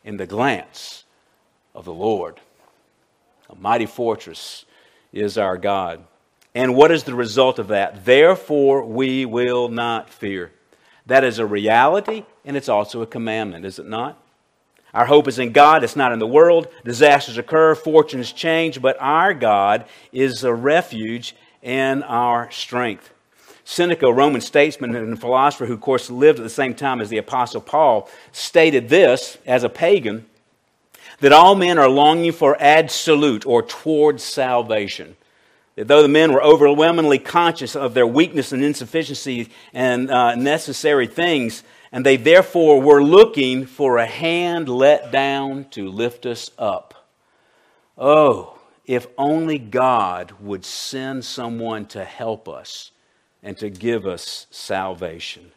in 0.04 0.18
the 0.18 0.26
glance 0.26 1.02
of 1.74 1.84
the 1.84 1.92
Lord. 1.92 2.40
A 3.50 3.56
mighty 3.56 3.86
fortress 3.86 4.66
is 5.12 5.36
our 5.36 5.56
God. 5.56 6.04
And 6.54 6.76
what 6.76 6.92
is 6.92 7.02
the 7.02 7.16
result 7.16 7.58
of 7.58 7.66
that? 7.66 8.04
Therefore, 8.04 8.84
we 8.84 9.24
will 9.24 9.68
not 9.68 10.08
fear. 10.08 10.52
That 11.06 11.24
is 11.24 11.40
a 11.40 11.46
reality, 11.46 12.24
and 12.44 12.56
it's 12.56 12.68
also 12.68 13.02
a 13.02 13.06
commandment, 13.06 13.64
is 13.64 13.80
it 13.80 13.88
not? 13.88 14.16
Our 14.96 15.04
hope 15.04 15.28
is 15.28 15.38
in 15.38 15.52
God, 15.52 15.84
it's 15.84 15.94
not 15.94 16.12
in 16.12 16.18
the 16.18 16.26
world. 16.26 16.68
Disasters 16.82 17.36
occur, 17.36 17.74
fortunes 17.74 18.32
change, 18.32 18.80
but 18.80 18.96
our 18.98 19.34
God 19.34 19.84
is 20.10 20.42
a 20.42 20.54
refuge 20.54 21.36
and 21.62 22.02
our 22.04 22.50
strength. 22.50 23.12
Seneca, 23.62 24.06
a 24.06 24.12
Roman 24.12 24.40
statesman 24.40 24.96
and 24.96 25.20
philosopher 25.20 25.66
who, 25.66 25.74
of 25.74 25.82
course, 25.82 26.08
lived 26.08 26.38
at 26.38 26.44
the 26.44 26.48
same 26.48 26.72
time 26.72 27.02
as 27.02 27.10
the 27.10 27.18
Apostle 27.18 27.60
Paul, 27.60 28.08
stated 28.32 28.88
this 28.88 29.36
as 29.44 29.64
a 29.64 29.68
pagan 29.68 30.24
that 31.20 31.30
all 31.30 31.54
men 31.54 31.78
are 31.78 31.90
longing 31.90 32.32
for 32.32 32.56
absolute 32.58 33.44
or 33.44 33.62
towards 33.62 34.24
salvation 34.24 35.14
that 35.76 35.88
though 35.88 36.00
the 36.00 36.08
men 36.08 36.32
were 36.32 36.42
overwhelmingly 36.42 37.18
conscious 37.18 37.76
of 37.76 37.92
their 37.92 38.06
weakness 38.06 38.50
and 38.50 38.64
insufficiency 38.64 39.50
and 39.74 40.10
uh, 40.10 40.34
necessary 40.34 41.06
things, 41.06 41.62
and 41.92 42.04
they 42.04 42.16
therefore 42.16 42.80
were 42.80 43.02
looking 43.02 43.66
for 43.66 43.98
a 43.98 44.06
hand 44.06 44.68
let 44.68 45.10
down 45.10 45.66
to 45.70 45.88
lift 45.88 46.26
us 46.26 46.50
up. 46.58 47.06
Oh, 47.96 48.58
if 48.86 49.06
only 49.18 49.58
God 49.58 50.32
would 50.40 50.64
send 50.64 51.24
someone 51.24 51.86
to 51.86 52.04
help 52.04 52.48
us 52.48 52.90
and 53.42 53.56
to 53.58 53.70
give 53.70 54.06
us 54.06 54.46
salvation. 54.50 55.52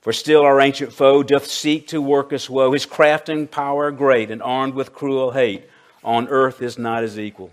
For 0.00 0.12
still 0.12 0.42
our 0.42 0.60
ancient 0.60 0.92
foe 0.92 1.22
doth 1.22 1.46
seek 1.46 1.88
to 1.88 2.00
work 2.00 2.32
us 2.32 2.48
woe. 2.48 2.72
His 2.72 2.86
craft 2.86 3.28
and 3.28 3.50
power 3.50 3.90
great, 3.90 4.30
and 4.30 4.42
armed 4.42 4.74
with 4.74 4.92
cruel 4.92 5.32
hate, 5.32 5.64
on 6.04 6.28
earth 6.28 6.62
is 6.62 6.78
not 6.78 7.02
his 7.02 7.18
equal. 7.18 7.50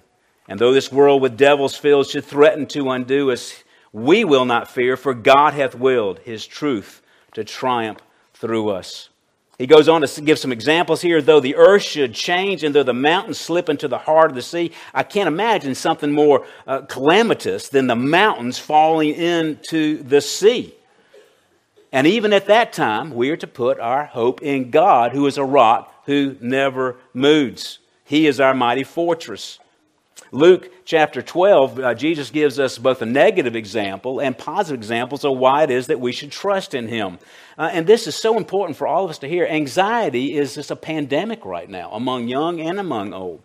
And 0.48 0.60
though 0.60 0.74
this 0.74 0.92
world 0.92 1.22
with 1.22 1.38
devils 1.38 1.76
filled 1.76 2.08
should 2.08 2.26
threaten 2.26 2.68
to 2.68 2.92
undo 2.92 3.32
us, 3.32 3.64
we 3.92 4.24
will 4.24 4.46
not 4.46 4.70
fear, 4.70 4.98
for 4.98 5.14
God 5.14 5.54
hath 5.54 5.76
willed 5.76 6.20
his 6.20 6.46
truth 6.46 7.02
to 7.34 7.44
triumph 7.44 8.00
through 8.34 8.70
us. 8.70 9.10
He 9.58 9.68
goes 9.68 9.88
on 9.88 10.02
to 10.02 10.22
give 10.22 10.40
some 10.40 10.52
examples 10.52 11.02
here. 11.02 11.22
Though 11.22 11.40
the 11.40 11.56
earth 11.56 11.84
should 11.84 12.14
change 12.14 12.64
and 12.64 12.74
though 12.74 12.84
the 12.84 12.94
mountains 12.94 13.40
slip 13.40 13.70
into 13.70 13.88
the 13.88 14.00
heart 14.00 14.32
of 14.32 14.36
the 14.36 14.42
sea, 14.42 14.72
I 14.94 15.04
can't 15.04 15.28
imagine 15.28 15.76
something 15.76 16.12
more 16.12 16.46
uh, 16.66 16.82
calamitous 16.82 17.70
than 17.70 17.88
the 17.88 17.96
mountains 17.96 18.58
falling 18.58 19.14
into 19.14 20.02
the 20.02 20.22
sea. 20.22 20.74
And 21.92 22.08
even 22.08 22.34
at 22.34 22.48
that 22.48 22.74
time, 22.74 23.14
we 23.14 23.30
are 23.30 23.38
to 23.38 23.48
put 23.48 23.80
our 23.80 24.06
hope 24.06 24.42
in 24.42 24.72
God, 24.72 25.12
who 25.12 25.28
is 25.28 25.38
a 25.38 25.46
rock 25.46 25.94
who 26.08 26.36
never 26.42 26.98
moves. 27.14 27.78
He 28.04 28.26
is 28.26 28.40
our 28.40 28.56
mighty 28.56 28.84
fortress. 28.84 29.60
Luke 30.34 30.72
chapter 30.84 31.22
12, 31.22 31.80
uh, 31.80 31.94
Jesus 31.94 32.32
gives 32.32 32.60
us 32.60 32.80
both 32.80 33.04
a 33.04 33.06
negative 33.06 33.56
example 33.56 34.20
and 34.20 34.36
positive 34.36 34.80
examples 34.80 35.24
of 35.24 35.38
why 35.38 35.62
it 35.62 35.70
is 35.70 35.86
that 35.88 36.00
we 36.00 36.12
should 36.12 36.32
trust 36.32 36.74
in 36.74 36.88
Him. 36.88 37.20
Uh, 37.56 37.70
and 37.72 37.86
this 37.86 38.08
is 38.08 38.16
so 38.16 38.36
important 38.36 38.76
for 38.76 38.88
all 38.88 39.04
of 39.04 39.12
us 39.12 39.20
to 39.20 39.30
hear. 39.30 39.46
Anxiety 39.46 40.36
is 40.36 40.56
just 40.56 40.72
a 40.72 40.76
pandemic 40.76 41.46
right 41.46 41.70
now 41.70 41.92
among 41.92 42.28
young 42.28 42.60
and 42.60 42.80
among 42.80 43.14
old. 43.14 43.44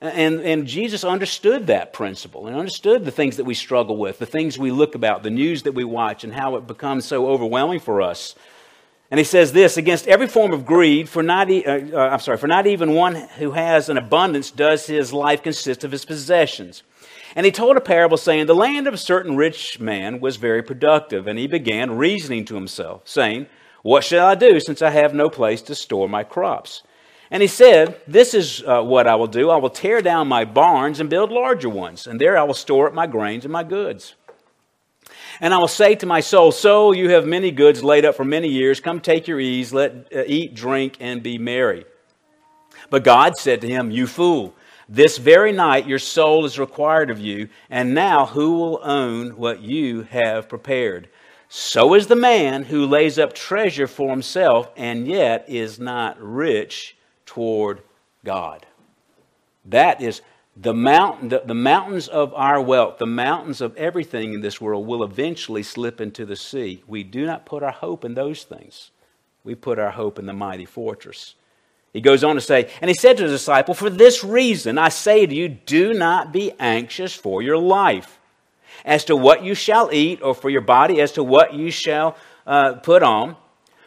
And, 0.00 0.40
and 0.40 0.66
Jesus 0.66 1.04
understood 1.04 1.68
that 1.68 1.92
principle 1.92 2.48
and 2.48 2.56
understood 2.56 3.04
the 3.04 3.12
things 3.12 3.36
that 3.36 3.44
we 3.44 3.54
struggle 3.54 3.96
with, 3.96 4.18
the 4.18 4.26
things 4.26 4.58
we 4.58 4.72
look 4.72 4.96
about, 4.96 5.22
the 5.22 5.30
news 5.30 5.62
that 5.62 5.72
we 5.72 5.84
watch, 5.84 6.24
and 6.24 6.34
how 6.34 6.56
it 6.56 6.66
becomes 6.66 7.04
so 7.04 7.28
overwhelming 7.28 7.78
for 7.78 8.02
us. 8.02 8.34
And 9.10 9.18
he 9.18 9.24
says 9.24 9.52
this 9.52 9.76
against 9.76 10.08
every 10.08 10.26
form 10.26 10.52
of 10.52 10.64
greed, 10.64 11.08
for 11.08 11.22
not, 11.22 11.50
uh, 11.50 11.80
uh, 11.92 12.08
I'm 12.12 12.20
sorry, 12.20 12.38
for 12.38 12.46
not 12.46 12.66
even 12.66 12.94
one 12.94 13.14
who 13.14 13.52
has 13.52 13.88
an 13.88 13.98
abundance 13.98 14.50
does 14.50 14.86
his 14.86 15.12
life 15.12 15.42
consist 15.42 15.84
of 15.84 15.92
his 15.92 16.04
possessions. 16.04 16.82
And 17.36 17.44
he 17.44 17.52
told 17.52 17.76
a 17.76 17.80
parable 17.80 18.16
saying, 18.16 18.46
The 18.46 18.54
land 18.54 18.86
of 18.86 18.94
a 18.94 18.98
certain 18.98 19.36
rich 19.36 19.78
man 19.78 20.20
was 20.20 20.36
very 20.36 20.62
productive, 20.62 21.26
and 21.26 21.38
he 21.38 21.46
began 21.46 21.96
reasoning 21.96 22.44
to 22.46 22.54
himself, 22.54 23.02
saying, 23.04 23.46
What 23.82 24.04
shall 24.04 24.26
I 24.26 24.36
do 24.36 24.58
since 24.60 24.82
I 24.82 24.90
have 24.90 25.14
no 25.14 25.28
place 25.28 25.60
to 25.62 25.74
store 25.74 26.08
my 26.08 26.24
crops? 26.24 26.82
And 27.30 27.42
he 27.42 27.48
said, 27.48 28.00
This 28.06 28.32
is 28.32 28.62
uh, 28.66 28.82
what 28.82 29.06
I 29.06 29.16
will 29.16 29.26
do. 29.26 29.50
I 29.50 29.56
will 29.56 29.70
tear 29.70 30.00
down 30.00 30.28
my 30.28 30.44
barns 30.44 31.00
and 31.00 31.10
build 31.10 31.30
larger 31.30 31.68
ones, 31.68 32.06
and 32.06 32.20
there 32.20 32.38
I 32.38 32.44
will 32.44 32.54
store 32.54 32.88
up 32.88 32.94
my 32.94 33.06
grains 33.06 33.44
and 33.44 33.52
my 33.52 33.64
goods. 33.64 34.14
And 35.40 35.52
I 35.52 35.58
will 35.58 35.68
say 35.68 35.94
to 35.96 36.06
my 36.06 36.20
soul, 36.20 36.52
Soul, 36.52 36.94
you 36.94 37.10
have 37.10 37.26
many 37.26 37.50
goods 37.50 37.82
laid 37.82 38.04
up 38.04 38.14
for 38.14 38.24
many 38.24 38.48
years. 38.48 38.80
Come 38.80 39.00
take 39.00 39.28
your 39.28 39.40
ease, 39.40 39.72
let 39.72 40.08
uh, 40.14 40.22
eat, 40.26 40.54
drink, 40.54 40.96
and 41.00 41.22
be 41.22 41.38
merry. 41.38 41.84
But 42.90 43.04
God 43.04 43.36
said 43.36 43.60
to 43.62 43.68
him, 43.68 43.90
You 43.90 44.06
fool, 44.06 44.54
this 44.88 45.18
very 45.18 45.52
night 45.52 45.86
your 45.86 45.98
soul 45.98 46.44
is 46.44 46.58
required 46.58 47.10
of 47.10 47.18
you, 47.18 47.48
and 47.70 47.94
now 47.94 48.26
who 48.26 48.58
will 48.58 48.80
own 48.82 49.36
what 49.36 49.60
you 49.60 50.02
have 50.02 50.48
prepared? 50.48 51.08
So 51.48 51.94
is 51.94 52.06
the 52.06 52.16
man 52.16 52.64
who 52.64 52.86
lays 52.86 53.18
up 53.18 53.32
treasure 53.32 53.86
for 53.86 54.10
himself 54.10 54.70
and 54.76 55.06
yet 55.06 55.44
is 55.48 55.78
not 55.78 56.20
rich 56.20 56.96
toward 57.26 57.82
God. 58.24 58.66
That 59.66 60.00
is 60.02 60.20
the, 60.56 60.74
mountain, 60.74 61.28
the, 61.30 61.42
the, 61.44 61.54
mountains 61.54 62.06
of 62.06 62.32
our 62.34 62.60
wealth, 62.60 62.98
the 62.98 63.06
mountains 63.06 63.60
of 63.60 63.76
everything 63.76 64.34
in 64.34 64.40
this 64.40 64.60
world 64.60 64.86
will 64.86 65.02
eventually 65.02 65.62
slip 65.62 66.00
into 66.00 66.24
the 66.24 66.36
sea. 66.36 66.82
We 66.86 67.02
do 67.02 67.26
not 67.26 67.44
put 67.44 67.62
our 67.62 67.72
hope 67.72 68.04
in 68.04 68.14
those 68.14 68.44
things. 68.44 68.90
We 69.42 69.54
put 69.54 69.78
our 69.78 69.90
hope 69.90 70.18
in 70.18 70.26
the 70.26 70.32
mighty 70.32 70.64
fortress. 70.64 71.34
He 71.92 72.00
goes 72.00 72.24
on 72.24 72.34
to 72.34 72.40
say, 72.40 72.70
and 72.80 72.88
he 72.88 72.94
said 72.94 73.16
to 73.18 73.24
the 73.24 73.30
disciple, 73.30 73.74
For 73.74 73.90
this 73.90 74.24
reason 74.24 74.78
I 74.78 74.88
say 74.88 75.26
to 75.26 75.34
you, 75.34 75.48
do 75.48 75.92
not 75.92 76.32
be 76.32 76.52
anxious 76.58 77.14
for 77.14 77.42
your 77.42 77.58
life, 77.58 78.18
as 78.84 79.04
to 79.06 79.16
what 79.16 79.44
you 79.44 79.54
shall 79.54 79.90
eat, 79.92 80.20
or 80.22 80.34
for 80.34 80.50
your 80.50 80.60
body, 80.60 81.00
as 81.00 81.12
to 81.12 81.22
what 81.22 81.54
you 81.54 81.70
shall 81.70 82.16
uh, 82.46 82.74
put 82.74 83.02
on. 83.02 83.36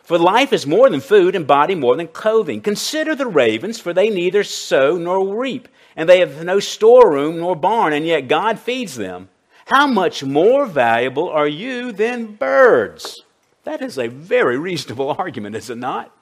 For 0.07 0.17
life 0.17 0.53
is 0.53 0.65
more 0.65 0.89
than 0.89 1.01
food, 1.01 1.35
and 1.35 1.45
body 1.45 1.75
more 1.75 1.97
than 1.97 2.07
clothing. 2.07 2.61
Consider 2.61 3.13
the 3.13 3.27
ravens, 3.27 3.77
for 3.77 3.91
they 3.91 4.09
neither 4.09 4.41
sow 4.41 4.97
nor 4.97 5.35
reap 5.35 5.67
and 5.97 6.07
they 6.07 6.19
have 6.19 6.45
no 6.45 6.59
storeroom 6.59 7.39
nor 7.39 7.55
barn, 7.55 7.91
and 7.91 8.05
yet 8.05 8.29
God 8.29 8.59
feeds 8.59 8.95
them. 8.95 9.27
How 9.65 9.87
much 9.87 10.23
more 10.23 10.65
valuable 10.67 11.27
are 11.27 11.47
you 11.47 11.91
than 11.91 12.35
birds? 12.35 13.23
That 13.63 13.81
is 13.81 13.97
a 13.97 14.07
very 14.07 14.57
reasonable 14.57 15.09
argument, 15.17 15.55
is 15.55 15.71
it 15.71 15.77
not? 15.77 16.13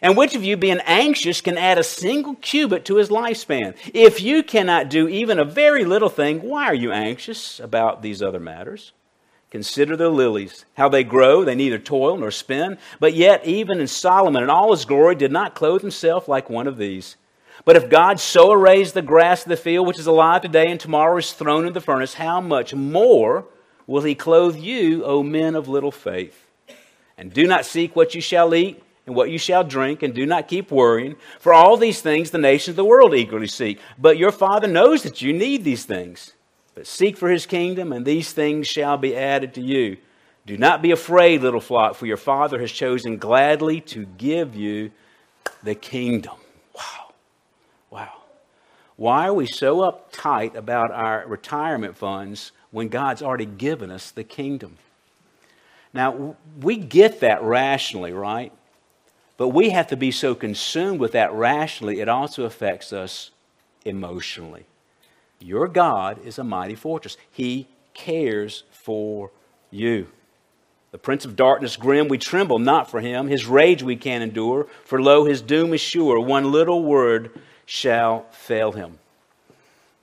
And 0.00 0.16
which 0.16 0.34
of 0.34 0.42
you, 0.42 0.56
being 0.56 0.80
anxious, 0.86 1.40
can 1.40 1.58
add 1.58 1.76
a 1.76 1.84
single 1.84 2.36
cubit 2.36 2.84
to 2.86 2.96
his 2.96 3.10
lifespan? 3.10 3.76
If 3.92 4.22
you 4.22 4.42
cannot 4.42 4.88
do 4.88 5.06
even 5.06 5.38
a 5.38 5.44
very 5.44 5.84
little 5.84 6.08
thing, 6.08 6.40
why 6.40 6.64
are 6.64 6.74
you 6.74 6.92
anxious 6.92 7.60
about 7.60 8.00
these 8.00 8.22
other 8.22 8.40
matters? 8.40 8.92
Consider 9.50 9.96
the 9.96 10.10
lilies, 10.10 10.66
how 10.74 10.90
they 10.90 11.04
grow, 11.04 11.42
they 11.42 11.54
neither 11.54 11.78
toil 11.78 12.18
nor 12.18 12.30
spin. 12.30 12.76
But 13.00 13.14
yet, 13.14 13.46
even 13.46 13.80
in 13.80 13.86
Solomon 13.86 14.42
in 14.42 14.50
all 14.50 14.72
his 14.72 14.84
glory, 14.84 15.14
did 15.14 15.32
not 15.32 15.54
clothe 15.54 15.80
himself 15.80 16.28
like 16.28 16.50
one 16.50 16.66
of 16.66 16.76
these. 16.76 17.16
But 17.64 17.76
if 17.76 17.88
God 17.88 18.20
so 18.20 18.52
arrays 18.52 18.92
the 18.92 19.02
grass 19.02 19.42
of 19.42 19.48
the 19.48 19.56
field, 19.56 19.86
which 19.86 19.98
is 19.98 20.06
alive 20.06 20.42
today 20.42 20.70
and 20.70 20.78
tomorrow 20.78 21.16
is 21.16 21.32
thrown 21.32 21.62
into 21.62 21.72
the 21.72 21.80
furnace, 21.80 22.14
how 22.14 22.40
much 22.40 22.74
more 22.74 23.46
will 23.86 24.02
he 24.02 24.14
clothe 24.14 24.56
you, 24.56 25.04
O 25.04 25.22
men 25.22 25.54
of 25.54 25.66
little 25.66 25.92
faith? 25.92 26.46
And 27.16 27.32
do 27.32 27.46
not 27.46 27.64
seek 27.64 27.96
what 27.96 28.14
you 28.14 28.20
shall 28.20 28.54
eat 28.54 28.82
and 29.06 29.16
what 29.16 29.30
you 29.30 29.38
shall 29.38 29.64
drink, 29.64 30.02
and 30.02 30.14
do 30.14 30.26
not 30.26 30.48
keep 30.48 30.70
worrying. 30.70 31.16
For 31.40 31.54
all 31.54 31.78
these 31.78 32.02
things 32.02 32.30
the 32.30 32.38
nations 32.38 32.72
of 32.72 32.76
the 32.76 32.84
world 32.84 33.14
eagerly 33.14 33.46
seek. 33.46 33.80
But 33.98 34.18
your 34.18 34.30
Father 34.30 34.68
knows 34.68 35.02
that 35.02 35.22
you 35.22 35.32
need 35.32 35.64
these 35.64 35.86
things. 35.86 36.34
But 36.78 36.86
seek 36.86 37.16
for 37.16 37.28
his 37.28 37.44
kingdom, 37.44 37.92
and 37.92 38.06
these 38.06 38.32
things 38.32 38.68
shall 38.68 38.96
be 38.96 39.16
added 39.16 39.54
to 39.54 39.60
you. 39.60 39.96
Do 40.46 40.56
not 40.56 40.80
be 40.80 40.92
afraid, 40.92 41.42
little 41.42 41.60
flock, 41.60 41.96
for 41.96 42.06
your 42.06 42.16
Father 42.16 42.60
has 42.60 42.70
chosen 42.70 43.16
gladly 43.16 43.80
to 43.80 44.06
give 44.06 44.54
you 44.54 44.92
the 45.64 45.74
kingdom. 45.74 46.36
Wow. 46.76 47.12
Wow. 47.90 48.12
Why 48.94 49.26
are 49.26 49.34
we 49.34 49.46
so 49.46 49.78
uptight 49.78 50.54
about 50.54 50.92
our 50.92 51.26
retirement 51.26 51.96
funds 51.96 52.52
when 52.70 52.86
God's 52.86 53.22
already 53.22 53.46
given 53.46 53.90
us 53.90 54.12
the 54.12 54.22
kingdom? 54.22 54.76
Now, 55.92 56.36
we 56.60 56.76
get 56.76 57.18
that 57.18 57.42
rationally, 57.42 58.12
right? 58.12 58.52
But 59.36 59.48
we 59.48 59.70
have 59.70 59.88
to 59.88 59.96
be 59.96 60.12
so 60.12 60.36
consumed 60.36 61.00
with 61.00 61.10
that 61.10 61.32
rationally, 61.32 61.98
it 61.98 62.08
also 62.08 62.44
affects 62.44 62.92
us 62.92 63.32
emotionally. 63.84 64.66
Your 65.40 65.68
God 65.68 66.24
is 66.24 66.38
a 66.38 66.44
mighty 66.44 66.74
fortress. 66.74 67.16
He 67.30 67.68
cares 67.94 68.64
for 68.70 69.30
you. 69.70 70.08
The 70.90 70.98
prince 70.98 71.24
of 71.24 71.36
darkness, 71.36 71.76
grim, 71.76 72.08
we 72.08 72.16
tremble 72.16 72.58
not 72.58 72.90
for 72.90 73.00
him. 73.00 73.28
His 73.28 73.46
rage 73.46 73.82
we 73.82 73.96
can 73.96 74.22
endure, 74.22 74.66
for 74.84 75.00
lo, 75.00 75.24
his 75.24 75.42
doom 75.42 75.74
is 75.74 75.80
sure. 75.80 76.18
One 76.18 76.50
little 76.50 76.82
word 76.82 77.38
shall 77.66 78.26
fail 78.30 78.72
him. 78.72 78.98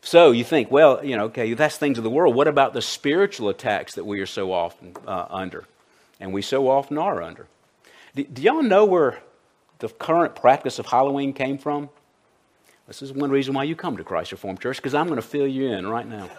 So 0.02 0.30
you 0.30 0.44
think, 0.44 0.70
well, 0.70 1.04
you 1.04 1.18
know, 1.18 1.26
okay, 1.26 1.52
that's 1.56 1.78
things 1.78 1.98
of 1.98 2.04
the 2.04 2.12
world. 2.12 2.36
What 2.36 2.48
about 2.48 2.74
the 2.74 2.82
spiritual 2.82 3.50
attacks 3.50 3.96
that 3.96 4.06
we 4.06 4.20
are 4.20 4.28
so 4.28 4.54
often 4.54 4.96
uh, 5.08 5.26
under? 5.32 5.66
And 6.20 6.32
we 6.32 6.44
so 6.44 6.70
often 6.70 7.00
are 7.00 7.24
under. 7.24 7.48
Do, 8.14 8.24
do 8.24 8.42
y'all 8.44 8.62
know 8.62 8.86
where 8.86 9.20
the 9.80 9.90
current 9.90 10.36
practice 10.36 10.78
of 10.78 10.86
Halloween 10.86 11.34
came 11.34 11.58
from? 11.58 11.90
This 12.88 13.02
is 13.02 13.12
one 13.12 13.32
reason 13.32 13.56
why 13.56 13.64
you 13.64 13.76
come 13.76 13.98
to 13.98 14.04
Christ 14.04 14.32
Reformed 14.32 14.62
Church, 14.62 14.78
because 14.78 14.94
I'm 14.94 15.08
going 15.08 15.16
to 15.16 15.28
fill 15.28 15.48
you 15.48 15.72
in 15.72 15.88
right 15.88 16.08
now. 16.08 16.30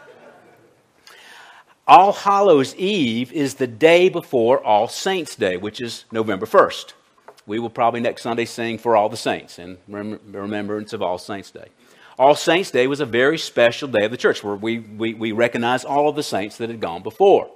All 1.89 2.13
Hallows 2.13 2.75
Eve 2.77 3.33
is 3.33 3.55
the 3.55 3.67
day 3.67 4.09
before 4.09 4.63
All 4.65 4.87
Saints 4.87 5.35
Day, 5.35 5.57
which 5.57 5.81
is 5.81 6.05
November 6.13 6.47
1st. 6.47 6.93
We 7.47 7.59
will 7.59 7.71
probably 7.71 8.01
next 8.01 8.23
Sunday 8.23 8.45
sing 8.45 8.79
for 8.79 8.97
all 8.97 9.09
the 9.09 9.17
saints 9.17 9.59
in 9.59 9.79
remembrance 9.89 10.93
of 10.93 11.03
All 11.03 11.19
Saints 11.19 11.51
Day. 11.51 11.69
All 12.19 12.35
Saints 12.35 12.71
Day 12.71 12.87
was 12.87 13.01
a 13.01 13.07
very 13.07 13.39
special 13.39 13.89
day 13.89 14.05
of 14.05 14.11
the 14.11 14.17
church 14.17 14.43
where 14.43 14.57
we, 14.57 14.79
we, 14.79 15.15
we 15.15 15.33
recognize 15.33 15.85
all 15.85 16.09
of 16.09 16.17
the 16.17 16.23
saints 16.23 16.57
that 16.59 16.71
had 16.71 16.81
gone 16.81 17.03
before. 17.03 17.51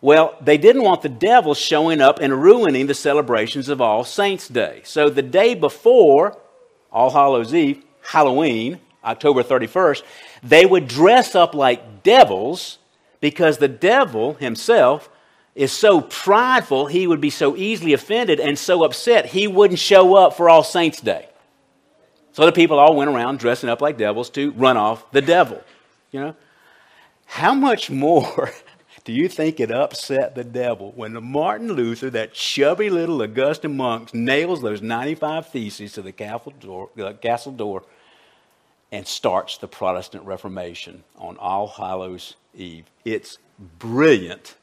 Well, 0.00 0.36
they 0.40 0.58
didn't 0.58 0.84
want 0.84 1.02
the 1.02 1.08
devil 1.08 1.54
showing 1.54 2.00
up 2.00 2.20
and 2.20 2.42
ruining 2.42 2.86
the 2.86 2.94
celebrations 2.94 3.68
of 3.68 3.80
All 3.80 4.04
Saints 4.04 4.46
Day. 4.46 4.82
So 4.84 5.10
the 5.10 5.22
day 5.22 5.54
before 5.54 6.38
All 6.92 7.10
Hallows 7.10 7.54
Eve, 7.54 7.82
Halloween, 8.02 8.80
October 9.04 9.42
31st, 9.42 10.02
they 10.42 10.66
would 10.66 10.88
dress 10.88 11.34
up 11.34 11.54
like 11.54 12.02
devils 12.02 12.78
because 13.20 13.58
the 13.58 13.68
devil 13.68 14.34
himself 14.34 15.08
is 15.54 15.72
so 15.72 16.00
prideful, 16.00 16.86
he 16.86 17.06
would 17.06 17.20
be 17.20 17.30
so 17.30 17.56
easily 17.56 17.92
offended 17.92 18.38
and 18.38 18.56
so 18.58 18.84
upset, 18.84 19.26
he 19.26 19.48
wouldn't 19.48 19.80
show 19.80 20.14
up 20.14 20.36
for 20.36 20.48
All 20.48 20.62
Saints 20.62 21.00
Day. 21.00 21.28
So 22.32 22.46
the 22.46 22.52
people 22.52 22.78
all 22.78 22.94
went 22.94 23.10
around 23.10 23.40
dressing 23.40 23.68
up 23.68 23.80
like 23.80 23.98
devils 23.98 24.30
to 24.30 24.52
run 24.52 24.76
off 24.76 25.10
the 25.10 25.20
devil. 25.20 25.60
You 26.12 26.20
know? 26.20 26.36
How 27.26 27.54
much 27.54 27.90
more 27.90 28.52
do 29.08 29.14
you 29.14 29.26
think 29.26 29.58
it 29.58 29.70
upset 29.70 30.34
the 30.34 30.44
devil 30.44 30.92
when 30.94 31.14
the 31.14 31.20
Martin 31.22 31.72
Luther, 31.72 32.10
that 32.10 32.34
chubby 32.34 32.90
little 32.90 33.22
Augustin 33.22 33.74
monk, 33.74 34.12
nails 34.12 34.60
those 34.60 34.82
95 34.82 35.48
theses 35.48 35.94
to 35.94 36.02
the 36.02 36.12
castle 36.12 36.52
door, 36.60 36.90
castle 37.22 37.52
door 37.52 37.84
and 38.92 39.06
starts 39.06 39.56
the 39.56 39.66
Protestant 39.66 40.26
Reformation 40.26 41.04
on 41.16 41.38
All 41.38 41.68
Hallows 41.68 42.34
Eve? 42.54 42.84
It's 43.02 43.38
brilliant. 43.78 44.56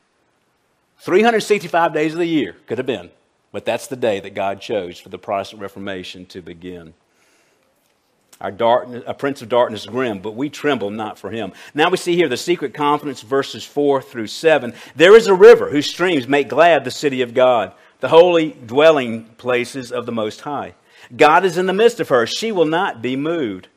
365 1.00 1.92
days 1.92 2.14
of 2.14 2.20
the 2.20 2.28
year 2.28 2.56
could 2.68 2.78
have 2.78 2.86
been, 2.86 3.10
but 3.52 3.66
that's 3.66 3.88
the 3.88 3.96
day 3.96 4.20
that 4.20 4.36
God 4.36 4.62
chose 4.62 5.00
for 5.00 5.10
the 5.10 5.18
Protestant 5.18 5.60
Reformation 5.60 6.28
to 6.28 6.44
begin. 6.44 6.94
Our 8.42 8.52
darkness, 8.52 9.04
a 9.08 9.14
prince 9.14 9.42
of 9.42 9.50
darkness 9.50 9.86
grim, 9.86 10.20
but 10.20 10.36
we 10.36 10.50
tremble 10.50 10.90
not 10.90 11.18
for 11.18 11.32
him. 11.32 11.54
Now 11.74 11.90
we 11.90 11.98
see 11.98 12.16
here 12.16 12.28
the 12.28 12.36
secret 12.36 12.74
confidence, 12.74 13.22
verses 13.22 13.64
4 13.64 14.02
through 14.02 14.28
7. 14.28 14.74
There 14.96 15.16
is 15.16 15.28
a 15.28 15.34
river 15.34 15.70
whose 15.70 15.90
streams 15.90 16.28
make 16.28 16.50
glad 16.50 16.84
the 16.84 16.92
city 16.92 17.22
of 17.22 17.34
God, 17.34 17.72
the 18.02 18.10
holy 18.10 18.52
dwelling 18.52 19.24
places 19.38 19.92
of 19.92 20.06
the 20.06 20.12
Most 20.12 20.42
High. 20.42 20.76
God 21.16 21.46
is 21.46 21.58
in 21.58 21.66
the 21.66 21.74
midst 21.74 22.00
of 22.00 22.10
her. 22.10 22.28
She 22.28 22.52
will 22.52 22.66
not 22.66 23.02
be 23.02 23.16
moved. 23.16 23.70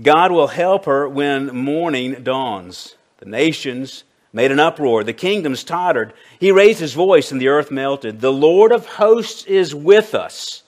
God 0.00 0.32
will 0.32 0.48
help 0.48 0.86
her 0.86 1.08
when 1.08 1.54
morning 1.54 2.22
dawns. 2.22 2.96
The 3.18 3.26
nations 3.26 4.04
made 4.32 4.50
an 4.50 4.58
uproar. 4.58 5.04
The 5.04 5.12
kingdoms 5.12 5.62
tottered. 5.62 6.14
He 6.38 6.50
raised 6.50 6.80
his 6.80 6.94
voice, 6.94 7.30
and 7.30 7.40
the 7.40 7.48
earth 7.48 7.70
melted. 7.70 8.20
The 8.20 8.32
Lord 8.32 8.72
of 8.72 8.86
hosts 8.86 9.44
is 9.44 9.74
with 9.74 10.14
us. 10.14 10.62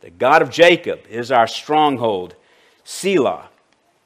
The 0.00 0.10
God 0.10 0.42
of 0.42 0.50
Jacob 0.50 1.00
is 1.08 1.30
our 1.30 1.46
stronghold. 1.46 2.34
Selah. 2.90 3.48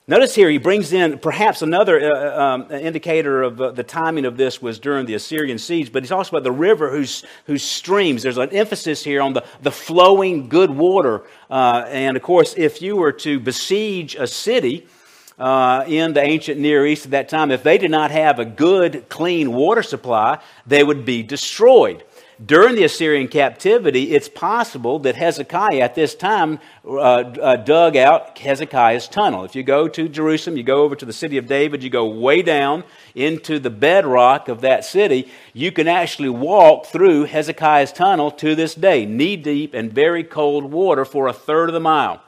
Notice 0.06 0.34
here 0.34 0.50
he 0.50 0.58
brings 0.58 0.92
in 0.92 1.18
perhaps 1.18 1.62
another 1.62 1.98
uh, 1.98 2.14
uh, 2.14 2.42
um, 2.42 2.70
indicator 2.70 3.42
of 3.42 3.58
uh, 3.58 3.70
the 3.70 3.82
timing 3.82 4.26
of 4.26 4.36
this 4.36 4.60
was 4.60 4.78
during 4.78 5.06
the 5.06 5.14
Assyrian 5.14 5.56
siege, 5.56 5.90
but 5.90 6.02
he's 6.02 6.12
also 6.12 6.36
about 6.36 6.44
the 6.44 6.52
river 6.52 6.90
whose, 6.90 7.24
whose 7.46 7.62
streams. 7.62 8.22
There's 8.22 8.36
an 8.36 8.50
emphasis 8.50 9.02
here 9.02 9.22
on 9.22 9.32
the, 9.32 9.42
the 9.62 9.72
flowing 9.72 10.50
good 10.50 10.70
water. 10.70 11.22
Uh, 11.48 11.86
and 11.88 12.14
of 12.14 12.22
course, 12.22 12.54
if 12.58 12.82
you 12.82 12.96
were 12.96 13.12
to 13.12 13.40
besiege 13.40 14.16
a 14.16 14.26
city, 14.26 14.86
uh, 15.38 15.84
in 15.88 16.12
the 16.12 16.20
ancient 16.20 16.60
Near 16.60 16.86
East 16.86 17.06
at 17.06 17.10
that 17.12 17.28
time, 17.30 17.50
if 17.50 17.62
they 17.62 17.78
did 17.78 17.90
not 17.90 18.10
have 18.10 18.38
a 18.38 18.44
good, 18.44 19.08
clean 19.08 19.52
water 19.52 19.82
supply, 19.82 20.40
they 20.66 20.84
would 20.84 21.04
be 21.06 21.22
destroyed 21.22 22.04
during 22.44 22.74
the 22.74 22.84
Assyrian 22.84 23.28
captivity, 23.28 24.12
it's 24.12 24.28
possible 24.28 24.98
that 25.00 25.14
Hezekiah 25.14 25.80
at 25.80 25.94
this 25.94 26.14
time 26.14 26.58
uh, 26.84 26.90
uh, 26.90 27.56
dug 27.56 27.96
out 27.96 28.36
Hezekiah's 28.38 29.08
tunnel. 29.08 29.44
If 29.44 29.54
you 29.54 29.62
go 29.62 29.88
to 29.88 30.08
Jerusalem, 30.08 30.56
you 30.56 30.64
go 30.64 30.82
over 30.82 30.96
to 30.96 31.04
the 31.04 31.12
city 31.12 31.38
of 31.38 31.46
David, 31.46 31.82
you 31.82 31.90
go 31.90 32.06
way 32.06 32.42
down 32.42 32.84
into 33.14 33.58
the 33.58 33.70
bedrock 33.70 34.48
of 34.48 34.62
that 34.62 34.84
city, 34.84 35.30
you 35.52 35.70
can 35.70 35.86
actually 35.86 36.28
walk 36.28 36.86
through 36.86 37.24
Hezekiah's 37.24 37.92
tunnel 37.92 38.30
to 38.32 38.54
this 38.54 38.74
day, 38.74 39.06
knee 39.06 39.36
deep 39.36 39.74
in 39.74 39.90
very 39.90 40.24
cold 40.24 40.64
water 40.64 41.04
for 41.04 41.28
a 41.28 41.32
third 41.32 41.68
of 41.68 41.72
the 41.74 41.80
mile. 41.80 42.20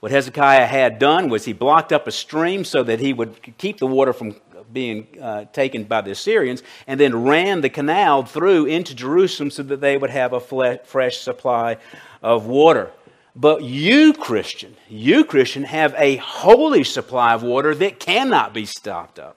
What 0.00 0.12
Hezekiah 0.12 0.66
had 0.66 0.98
done 0.98 1.30
was 1.30 1.46
he 1.46 1.52
blocked 1.52 1.92
up 1.92 2.06
a 2.06 2.12
stream 2.12 2.64
so 2.64 2.82
that 2.82 3.00
he 3.00 3.12
would 3.12 3.56
keep 3.56 3.78
the 3.78 3.86
water 3.86 4.12
from 4.12 4.36
being 4.72 5.06
uh, 5.20 5.44
taken 5.46 5.84
by 5.84 6.00
the 6.00 6.10
Assyrians, 6.10 6.62
and 6.86 6.98
then 6.98 7.24
ran 7.24 7.60
the 7.60 7.70
canal 7.70 8.24
through 8.24 8.66
into 8.66 8.94
Jerusalem 8.94 9.50
so 9.50 9.62
that 9.62 9.80
they 9.80 9.96
would 9.96 10.10
have 10.10 10.32
a 10.32 10.40
fresh 10.40 11.18
supply 11.18 11.78
of 12.22 12.46
water. 12.46 12.90
But 13.34 13.62
you, 13.62 14.14
Christian, 14.14 14.76
you, 14.88 15.24
Christian, 15.24 15.64
have 15.64 15.94
a 15.98 16.16
holy 16.16 16.84
supply 16.84 17.34
of 17.34 17.42
water 17.42 17.74
that 17.74 18.00
cannot 18.00 18.54
be 18.54 18.64
stopped 18.64 19.18
up. 19.18 19.36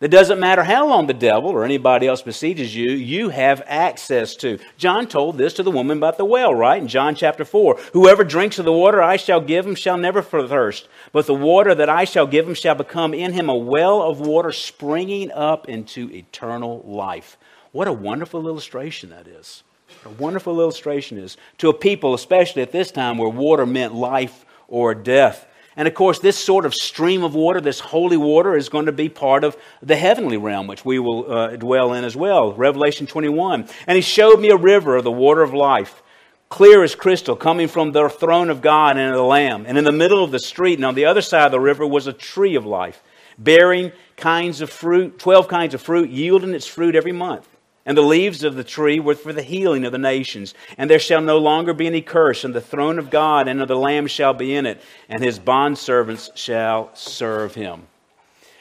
That 0.00 0.10
doesn't 0.12 0.38
matter 0.38 0.62
how 0.62 0.86
long 0.86 1.08
the 1.08 1.12
devil 1.12 1.50
or 1.50 1.64
anybody 1.64 2.06
else 2.06 2.22
besieges 2.22 2.72
you, 2.72 2.92
you 2.92 3.30
have 3.30 3.64
access 3.66 4.36
to. 4.36 4.60
John 4.76 5.08
told 5.08 5.36
this 5.36 5.54
to 5.54 5.64
the 5.64 5.72
woman 5.72 5.98
about 5.98 6.18
the 6.18 6.24
well, 6.24 6.54
right? 6.54 6.80
In 6.80 6.86
John 6.86 7.16
chapter 7.16 7.44
4. 7.44 7.80
Whoever 7.94 8.22
drinks 8.22 8.60
of 8.60 8.64
the 8.64 8.72
water 8.72 9.02
I 9.02 9.16
shall 9.16 9.40
give 9.40 9.66
him 9.66 9.74
shall 9.74 9.96
never 9.96 10.22
thirst, 10.22 10.86
but 11.10 11.26
the 11.26 11.34
water 11.34 11.74
that 11.74 11.88
I 11.88 12.04
shall 12.04 12.28
give 12.28 12.46
him 12.46 12.54
shall 12.54 12.76
become 12.76 13.12
in 13.12 13.32
him 13.32 13.48
a 13.48 13.56
well 13.56 14.00
of 14.00 14.20
water 14.20 14.52
springing 14.52 15.32
up 15.32 15.68
into 15.68 16.08
eternal 16.12 16.80
life. 16.86 17.36
What 17.72 17.88
a 17.88 17.92
wonderful 17.92 18.46
illustration 18.46 19.10
that 19.10 19.26
is. 19.26 19.64
What 20.04 20.12
a 20.12 20.22
wonderful 20.22 20.60
illustration 20.60 21.18
is 21.18 21.36
to 21.58 21.70
a 21.70 21.74
people, 21.74 22.14
especially 22.14 22.62
at 22.62 22.70
this 22.70 22.92
time 22.92 23.18
where 23.18 23.28
water 23.28 23.66
meant 23.66 23.96
life 23.96 24.46
or 24.68 24.94
death. 24.94 25.47
And 25.78 25.86
of 25.86 25.94
course, 25.94 26.18
this 26.18 26.36
sort 26.36 26.66
of 26.66 26.74
stream 26.74 27.22
of 27.22 27.36
water, 27.36 27.60
this 27.60 27.78
holy 27.78 28.16
water, 28.16 28.56
is 28.56 28.68
going 28.68 28.86
to 28.86 28.92
be 28.92 29.08
part 29.08 29.44
of 29.44 29.56
the 29.80 29.94
heavenly 29.94 30.36
realm, 30.36 30.66
which 30.66 30.84
we 30.84 30.98
will 30.98 31.32
uh, 31.32 31.54
dwell 31.54 31.92
in 31.92 32.02
as 32.02 32.16
well. 32.16 32.52
Revelation 32.52 33.06
21. 33.06 33.68
And 33.86 33.94
he 33.94 34.02
showed 34.02 34.40
me 34.40 34.50
a 34.50 34.56
river 34.56 34.96
of 34.96 35.04
the 35.04 35.12
water 35.12 35.40
of 35.40 35.54
life, 35.54 36.02
clear 36.48 36.82
as 36.82 36.96
crystal, 36.96 37.36
coming 37.36 37.68
from 37.68 37.92
the 37.92 38.08
throne 38.08 38.50
of 38.50 38.60
God 38.60 38.96
and 38.96 39.10
of 39.10 39.16
the 39.18 39.22
Lamb. 39.22 39.66
And 39.68 39.78
in 39.78 39.84
the 39.84 39.92
middle 39.92 40.24
of 40.24 40.32
the 40.32 40.40
street, 40.40 40.78
and 40.78 40.84
on 40.84 40.96
the 40.96 41.04
other 41.04 41.22
side 41.22 41.46
of 41.46 41.52
the 41.52 41.60
river, 41.60 41.86
was 41.86 42.08
a 42.08 42.12
tree 42.12 42.56
of 42.56 42.66
life, 42.66 43.00
bearing 43.38 43.92
kinds 44.16 44.60
of 44.60 44.70
fruit, 44.70 45.20
12 45.20 45.46
kinds 45.46 45.74
of 45.74 45.80
fruit, 45.80 46.10
yielding 46.10 46.54
its 46.54 46.66
fruit 46.66 46.96
every 46.96 47.12
month. 47.12 47.48
And 47.88 47.96
the 47.96 48.02
leaves 48.02 48.44
of 48.44 48.54
the 48.54 48.64
tree 48.64 49.00
were 49.00 49.14
for 49.14 49.32
the 49.32 49.42
healing 49.42 49.86
of 49.86 49.92
the 49.92 49.98
nations. 49.98 50.52
And 50.76 50.90
there 50.90 50.98
shall 50.98 51.22
no 51.22 51.38
longer 51.38 51.72
be 51.72 51.86
any 51.86 52.02
curse, 52.02 52.44
and 52.44 52.54
the 52.54 52.60
throne 52.60 52.98
of 52.98 53.08
God 53.08 53.48
and 53.48 53.62
of 53.62 53.68
the 53.68 53.76
Lamb 53.76 54.08
shall 54.08 54.34
be 54.34 54.54
in 54.54 54.66
it, 54.66 54.82
and 55.08 55.22
his 55.22 55.38
bondservants 55.38 56.36
shall 56.36 56.94
serve 56.94 57.54
him. 57.54 57.86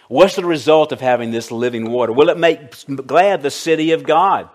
What's 0.08 0.38
the 0.38 0.46
result 0.46 0.94
of 0.94 1.02
having 1.02 1.32
this 1.32 1.52
living 1.52 1.92
water? 1.92 2.14
Will 2.14 2.30
it 2.30 2.38
make 2.38 2.72
glad 3.06 3.44
the 3.44 3.52
city 3.52 3.92
of 3.92 4.06
God? 4.06 4.48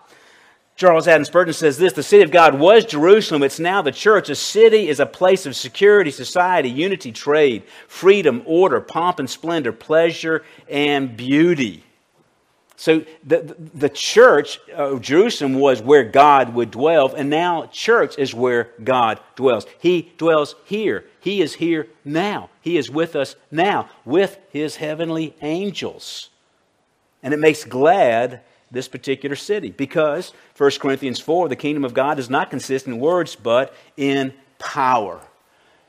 Charles 0.74 1.04
Haddon 1.04 1.26
Spurgeon 1.26 1.52
says 1.52 1.76
this 1.76 1.92
The 1.92 2.02
city 2.02 2.22
of 2.22 2.30
God 2.30 2.58
was 2.58 2.87
Jerusalem. 2.87 3.42
It's 3.42 3.61
now 3.61 3.82
the 3.82 3.92
church. 3.92 4.30
A 4.30 4.35
city 4.35 4.88
is 4.88 5.00
a 5.00 5.04
place 5.06 5.44
of 5.44 5.54
security, 5.54 6.11
society, 6.11 6.70
unity, 6.70 7.12
trade, 7.12 7.64
freedom, 7.88 8.42
order, 8.46 8.80
pomp 8.80 9.18
and 9.18 9.28
splendor, 9.28 9.72
pleasure 9.72 10.44
and 10.66 11.14
beauty. 11.14 11.85
So 12.83 13.05
the, 13.23 13.55
the 13.75 13.88
church 13.88 14.59
of 14.75 15.03
Jerusalem 15.03 15.55
was 15.55 15.81
where 15.81 16.03
God 16.03 16.53
would 16.55 16.73
dwell, 16.73 17.14
and 17.14 17.31
now 17.31 17.66
church 17.66 18.18
is 18.18 18.35
where 18.35 18.71
God 18.83 19.21
dwells. 19.37 19.66
He 19.79 20.11
dwells 20.18 20.57
here. 20.64 21.05
He 21.21 21.42
is 21.42 21.55
here 21.55 21.87
now. 22.05 22.51
He 22.61 22.77
is 22.77 22.90
with 22.90 23.14
us 23.14 23.37
now 23.53 23.88
with 24.05 24.40
his 24.51 24.75
heavenly 24.75 25.37
angels. 25.42 26.31
And 27.23 27.33
it 27.33 27.37
makes 27.38 27.62
glad 27.62 28.40
this 28.73 28.88
particular 28.88 29.37
city 29.37 29.71
because 29.71 30.33
1 30.59 30.73
Corinthians 30.81 31.21
4 31.21 31.49
the 31.49 31.55
kingdom 31.55 31.85
of 31.85 31.95
God 31.95 32.16
does 32.16 32.31
not 32.31 32.51
consist 32.51 32.88
in 32.88 32.99
words 32.99 33.37
but 33.37 33.77
in 33.97 34.35
power. 34.59 35.21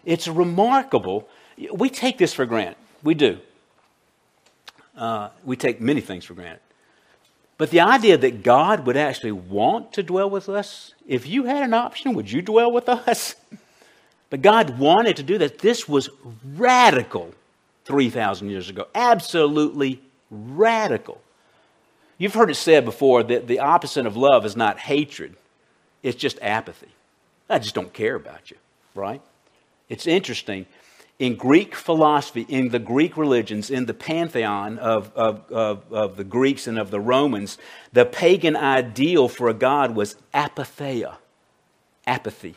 It's 0.05 0.27
remarkable. 0.27 1.27
We 1.73 1.89
take 1.89 2.19
this 2.19 2.35
for 2.35 2.45
granted. 2.45 2.77
We 3.01 3.15
do. 3.15 3.39
Uh, 4.95 5.29
we 5.43 5.55
take 5.55 5.81
many 5.81 5.99
things 5.99 6.25
for 6.25 6.35
granted. 6.35 6.59
But 7.63 7.69
the 7.69 7.79
idea 7.79 8.17
that 8.17 8.43
God 8.43 8.85
would 8.85 8.97
actually 8.97 9.31
want 9.31 9.93
to 9.93 10.03
dwell 10.03 10.29
with 10.29 10.49
us, 10.49 10.93
if 11.07 11.25
you 11.25 11.45
had 11.45 11.63
an 11.63 11.73
option, 11.73 12.13
would 12.13 12.29
you 12.29 12.41
dwell 12.41 12.69
with 12.69 12.89
us? 12.89 13.35
But 14.29 14.41
God 14.41 14.79
wanted 14.79 15.15
to 15.15 15.23
do 15.23 15.37
that. 15.37 15.59
This 15.59 15.87
was 15.87 16.09
radical 16.43 17.33
3,000 17.85 18.49
years 18.49 18.69
ago. 18.69 18.87
Absolutely 18.93 20.01
radical. 20.29 21.21
You've 22.17 22.33
heard 22.33 22.49
it 22.49 22.55
said 22.55 22.83
before 22.83 23.23
that 23.23 23.47
the 23.47 23.59
opposite 23.59 24.05
of 24.05 24.17
love 24.17 24.45
is 24.45 24.57
not 24.57 24.77
hatred, 24.79 25.37
it's 26.01 26.17
just 26.17 26.37
apathy. 26.41 26.89
I 27.49 27.59
just 27.59 27.75
don't 27.75 27.93
care 27.93 28.15
about 28.15 28.51
you, 28.51 28.57
right? 28.93 29.21
It's 29.87 30.05
interesting. 30.05 30.65
In 31.19 31.35
Greek 31.35 31.75
philosophy, 31.75 32.45
in 32.49 32.69
the 32.69 32.79
Greek 32.79 33.15
religions, 33.15 33.69
in 33.69 33.85
the 33.85 33.93
pantheon 33.93 34.79
of, 34.79 35.11
of, 35.15 35.49
of, 35.51 35.93
of 35.93 36.17
the 36.17 36.23
Greeks 36.23 36.67
and 36.67 36.79
of 36.79 36.91
the 36.91 36.99
Romans, 36.99 37.57
the 37.91 38.05
pagan 38.05 38.55
ideal 38.55 39.29
for 39.29 39.47
a 39.47 39.53
god 39.53 39.95
was 39.95 40.15
apatheia, 40.33 41.17
apathy. 42.07 42.55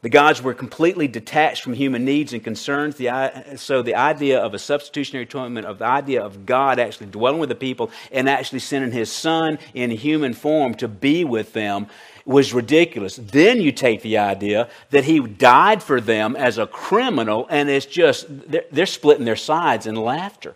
The 0.00 0.08
gods 0.08 0.40
were 0.40 0.54
completely 0.54 1.08
detached 1.08 1.62
from 1.62 1.74
human 1.74 2.04
needs 2.04 2.32
and 2.32 2.42
concerns. 2.42 2.96
The, 2.96 3.56
so 3.56 3.82
the 3.82 3.96
idea 3.96 4.40
of 4.40 4.54
a 4.54 4.58
substitutionary 4.58 5.24
atonement, 5.24 5.66
of 5.66 5.78
the 5.78 5.86
idea 5.86 6.22
of 6.22 6.46
God 6.46 6.78
actually 6.78 7.06
dwelling 7.06 7.40
with 7.40 7.48
the 7.48 7.54
people 7.54 7.90
and 8.12 8.28
actually 8.28 8.60
sending 8.60 8.92
his 8.92 9.10
son 9.10 9.58
in 9.74 9.90
human 9.90 10.34
form 10.34 10.74
to 10.76 10.88
be 10.88 11.24
with 11.24 11.52
them 11.52 11.88
was 12.24 12.52
ridiculous. 12.52 13.16
Then 13.16 13.60
you 13.60 13.72
take 13.72 14.02
the 14.02 14.18
idea 14.18 14.68
that 14.90 15.04
he 15.04 15.18
died 15.18 15.82
for 15.82 16.00
them 16.00 16.36
as 16.36 16.58
a 16.58 16.66
criminal, 16.66 17.46
and 17.48 17.68
it's 17.68 17.86
just, 17.86 18.26
they're, 18.28 18.66
they're 18.70 18.86
splitting 18.86 19.24
their 19.24 19.34
sides 19.34 19.86
in 19.86 19.96
laughter. 19.96 20.54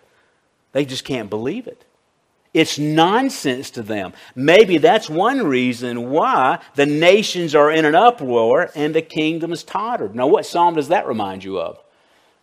They 0.72 0.85
just 0.85 1.05
can't 1.05 1.31
believe 1.31 1.66
it. 1.66 1.85
It's 2.54 2.78
nonsense 2.78 3.70
to 3.70 3.82
them. 3.82 4.12
Maybe 4.34 4.76
that's 4.76 5.08
one 5.08 5.46
reason 5.46 6.10
why 6.10 6.58
the 6.74 6.84
nations 6.84 7.54
are 7.54 7.70
in 7.70 7.86
an 7.86 7.94
uproar 7.94 8.70
and 8.74 8.94
the 8.94 9.00
kingdom 9.00 9.52
is 9.52 9.64
tottered. 9.64 10.14
Now, 10.14 10.26
what 10.26 10.44
psalm 10.44 10.74
does 10.74 10.88
that 10.88 11.06
remind 11.06 11.44
you 11.44 11.58
of? 11.58 11.82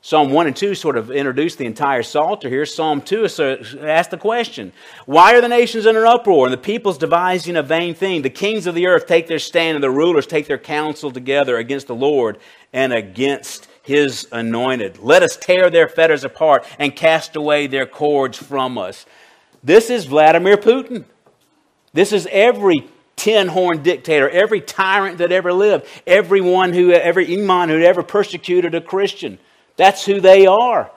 Psalm 0.02 0.32
1 0.32 0.48
and 0.48 0.56
2 0.56 0.76
sort 0.76 0.96
of 0.96 1.12
introduce 1.12 1.58
the 1.58 1.66
entire 1.66 2.04
Psalter 2.04 2.48
here. 2.48 2.66
Psalm 2.66 3.02
2 3.02 3.26
uh, 3.26 3.58
asks 3.82 4.10
the 4.10 4.18
question 4.18 4.72
Why 5.06 5.36
are 5.36 5.42
the 5.42 5.50
nations 5.50 5.86
in 5.86 5.98
an 5.98 6.06
uproar 6.06 6.46
and 6.46 6.54
the 6.54 6.58
peoples 6.58 6.98
devising 6.98 7.58
a 7.58 7.64
vain 7.64 7.94
thing? 7.94 8.22
The 8.22 8.30
kings 8.30 8.66
of 8.66 8.76
the 8.76 8.88
earth 8.88 9.08
take 9.08 9.28
their 9.28 9.40
stand 9.40 9.76
and 9.76 9.84
the 9.84 9.92
rulers 9.92 10.26
take 10.26 10.48
their 10.48 10.58
counsel 10.58 11.12
together 11.12 11.58
against 11.58 11.88
the 11.88 11.96
Lord 11.96 12.40
and 12.72 12.94
against 12.94 13.68
his 13.84 14.26
anointed. 14.32 15.00
Let 15.00 15.22
us 15.22 15.36
tear 15.36 15.70
their 15.70 15.90
fetters 15.90 16.24
apart 16.24 16.66
and 16.80 16.96
cast 16.96 17.36
away 17.36 17.68
their 17.68 17.86
cords 17.86 18.38
from 18.38 18.78
us. 18.78 19.06
This 19.64 19.90
is 19.90 20.06
Vladimir 20.06 20.58
Putin. 20.58 21.06
This 21.94 22.14
is 22.14 22.28
every 22.32 22.88
tin 23.16 23.48
horn 23.48 23.84
dictator, 23.84 24.30
every 24.30 24.62
tyrant 24.62 25.18
that 25.18 25.32
ever 25.32 25.52
lived, 25.52 25.86
everyone 26.08 26.74
who, 26.74 26.92
every 26.92 27.34
imam 27.34 27.70
who 27.70 27.82
ever 27.82 28.04
persecuted 28.04 28.74
a 28.76 28.82
Christian. 28.82 29.40
That's 29.76 30.06
who 30.06 30.22
they 30.22 30.46
are. 30.46 30.92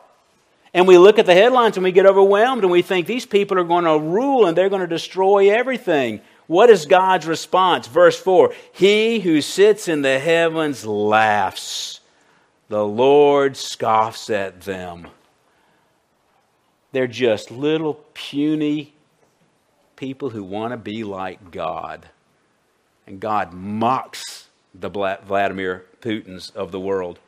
And 0.74 0.88
we 0.88 0.96
look 0.96 1.18
at 1.18 1.26
the 1.26 1.34
headlines 1.34 1.76
and 1.76 1.84
we 1.84 1.92
get 1.92 2.06
overwhelmed 2.06 2.62
and 2.62 2.72
we 2.72 2.82
think 2.82 3.06
these 3.06 3.26
people 3.26 3.58
are 3.58 3.64
going 3.64 3.84
to 3.84 3.98
rule 3.98 4.46
and 4.46 4.56
they're 4.56 4.70
going 4.70 4.80
to 4.80 4.86
destroy 4.86 5.50
everything. 5.50 6.20
What 6.46 6.70
is 6.70 6.86
God's 6.86 7.26
response? 7.26 7.86
Verse 7.86 8.18
4 8.18 8.54
He 8.72 9.20
who 9.20 9.40
sits 9.40 9.88
in 9.88 10.02
the 10.02 10.18
heavens 10.18 10.86
laughs, 10.86 12.00
the 12.68 12.86
Lord 12.86 13.56
scoffs 13.56 14.30
at 14.30 14.62
them. 14.62 15.08
They're 16.92 17.06
just 17.06 17.50
little 17.50 17.94
puny 18.14 18.92
people 19.96 20.30
who 20.30 20.44
want 20.44 20.72
to 20.72 20.76
be 20.76 21.04
like 21.04 21.50
God. 21.50 22.06
And 23.06 23.18
God 23.18 23.52
mocks 23.52 24.48
the 24.74 24.88
Vladimir 24.88 25.84
Putins 26.00 26.54
of 26.54 26.70
the 26.70 26.80
world. 26.80 27.18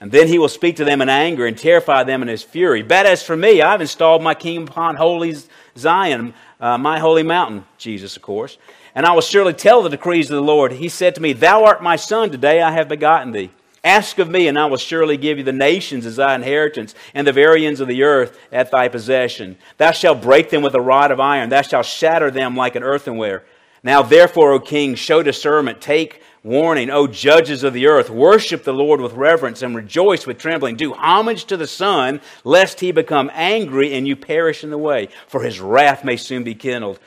And 0.00 0.10
then 0.10 0.28
he 0.28 0.38
will 0.38 0.48
speak 0.48 0.76
to 0.76 0.84
them 0.84 1.02
in 1.02 1.08
anger 1.08 1.46
and 1.46 1.56
terrify 1.56 2.04
them 2.04 2.22
in 2.22 2.28
his 2.28 2.42
fury. 2.42 2.82
But 2.82 3.06
as 3.06 3.22
for 3.22 3.36
me, 3.36 3.60
I've 3.60 3.82
installed 3.82 4.22
my 4.22 4.34
kingdom 4.34 4.66
upon 4.66 4.96
holy 4.96 5.36
Zion, 5.76 6.32
uh, 6.58 6.78
my 6.78 6.98
holy 6.98 7.22
mountain, 7.22 7.66
Jesus, 7.76 8.16
of 8.16 8.22
course. 8.22 8.56
And 8.94 9.04
I 9.04 9.12
will 9.12 9.20
surely 9.20 9.52
tell 9.52 9.82
the 9.82 9.90
decrees 9.90 10.30
of 10.30 10.36
the 10.36 10.42
Lord. 10.42 10.72
He 10.72 10.88
said 10.88 11.14
to 11.14 11.20
me, 11.20 11.32
Thou 11.32 11.64
art 11.64 11.82
my 11.82 11.96
son, 11.96 12.30
today 12.30 12.62
I 12.62 12.72
have 12.72 12.88
begotten 12.88 13.32
thee. 13.32 13.50
Ask 13.82 14.18
of 14.18 14.28
me, 14.28 14.46
and 14.46 14.58
I 14.58 14.66
will 14.66 14.76
surely 14.76 15.16
give 15.16 15.38
you 15.38 15.44
the 15.44 15.52
nations 15.52 16.04
as 16.04 16.16
thy 16.16 16.34
inheritance, 16.34 16.94
and 17.14 17.26
the 17.26 17.32
very 17.32 17.64
ends 17.64 17.80
of 17.80 17.88
the 17.88 18.02
earth 18.02 18.38
at 18.52 18.70
thy 18.70 18.88
possession. 18.88 19.56
Thou 19.78 19.92
shalt 19.92 20.20
break 20.20 20.50
them 20.50 20.62
with 20.62 20.74
a 20.74 20.80
rod 20.80 21.10
of 21.10 21.18
iron, 21.18 21.48
thou 21.48 21.62
shalt 21.62 21.86
shatter 21.86 22.30
them 22.30 22.56
like 22.56 22.76
an 22.76 22.82
earthenware. 22.82 23.44
Now 23.82 24.02
therefore, 24.02 24.52
O 24.52 24.60
king, 24.60 24.94
show 24.94 25.22
discernment, 25.22 25.80
take 25.80 26.22
warning, 26.42 26.90
O 26.90 27.06
judges 27.06 27.64
of 27.64 27.72
the 27.72 27.86
earth, 27.86 28.10
worship 28.10 28.64
the 28.64 28.74
Lord 28.74 29.00
with 29.00 29.14
reverence, 29.14 29.62
and 29.62 29.74
rejoice 29.74 30.26
with 30.26 30.38
trembling. 30.38 30.76
Do 30.76 30.92
homage 30.92 31.46
to 31.46 31.56
the 31.56 31.66
Son, 31.66 32.20
lest 32.44 32.80
he 32.80 32.92
become 32.92 33.30
angry 33.32 33.94
and 33.94 34.06
you 34.06 34.16
perish 34.16 34.62
in 34.62 34.68
the 34.68 34.78
way, 34.78 35.08
for 35.26 35.42
his 35.42 35.60
wrath 35.60 36.04
may 36.04 36.18
soon 36.18 36.44
be 36.44 36.54
kindled. 36.54 36.98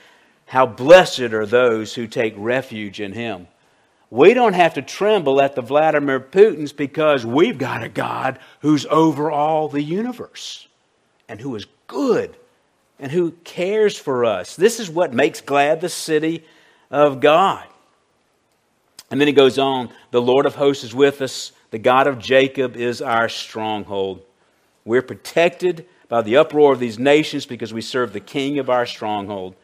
How 0.48 0.66
blessed 0.66 1.20
are 1.20 1.46
those 1.46 1.94
who 1.94 2.08
take 2.08 2.34
refuge 2.36 3.00
in 3.00 3.14
him. 3.14 3.48
We 4.14 4.36
don't 4.36 4.54
have 4.54 4.76
to 4.76 4.84
tremble 4.84 5.42
at 5.42 5.56
the 5.56 5.64
Vladimir 5.64 6.20
Putins 6.20 6.72
because 6.72 7.26
we've 7.26 7.58
got 7.58 7.82
a 7.82 7.90
God 7.90 8.38
who's 8.60 8.86
over 8.86 9.32
all 9.32 9.70
the 9.70 9.82
universe 9.82 10.68
and 11.28 11.42
who 11.42 11.56
is 11.56 11.66
good 11.88 12.38
and 13.00 13.12
who 13.12 13.32
cares 13.44 13.98
for 13.98 14.24
us. 14.24 14.56
This 14.56 14.80
is 14.80 14.88
what 14.88 15.16
makes 15.16 15.42
glad 15.42 15.82
the 15.82 15.90
city 15.90 16.46
of 16.92 17.22
God. 17.22 17.66
And 19.10 19.20
then 19.20 19.28
he 19.28 19.34
goes 19.34 19.58
on 19.58 19.90
the 20.12 20.22
Lord 20.22 20.46
of 20.46 20.54
hosts 20.54 20.84
is 20.84 20.94
with 20.94 21.20
us, 21.24 21.52
the 21.72 21.80
God 21.80 22.06
of 22.06 22.20
Jacob 22.20 22.78
is 22.78 23.02
our 23.02 23.28
stronghold. 23.28 24.22
We're 24.86 25.02
protected 25.02 25.88
by 26.08 26.22
the 26.22 26.38
uproar 26.38 26.74
of 26.74 26.80
these 26.80 27.00
nations 27.00 27.48
because 27.48 27.74
we 27.74 27.82
serve 27.82 28.14
the 28.14 28.20
king 28.20 28.60
of 28.60 28.70
our 28.70 28.86
stronghold. 28.86 29.56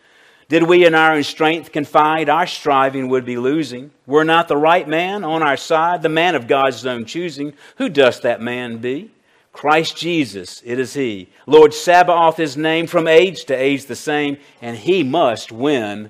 Did 0.50 0.64
we 0.64 0.84
in 0.84 0.96
our 0.96 1.14
own 1.14 1.24
strength 1.24 1.72
confide, 1.72 2.28
our 2.28 2.48
striving 2.48 3.08
would 3.10 3.24
be 3.24 3.38
losing. 3.38 3.92
Were 4.08 4.26
not 4.26 4.48
the 4.48 4.58
right 4.58 4.88
man 4.88 5.24
on 5.24 5.44
our 5.44 5.56
side, 5.56 6.02
the 6.02 6.10
man 6.10 6.34
of 6.34 6.48
God's 6.48 6.86
own 6.88 7.06
choosing, 7.06 7.54
who 7.78 7.88
does 7.88 8.20
that 8.22 8.42
man 8.42 8.80
be? 8.80 9.12
Christ 9.54 9.96
Jesus, 9.96 10.64
it 10.66 10.80
is 10.80 10.96
He. 10.96 11.30
Lord 11.46 11.72
Sabaoth, 11.74 12.38
His 12.38 12.58
name, 12.58 12.88
from 12.88 13.08
age 13.08 13.46
to 13.46 13.54
age 13.54 13.86
the 13.86 13.96
same, 13.96 14.38
and 14.60 14.76
He 14.76 15.04
must 15.04 15.52
win 15.52 16.10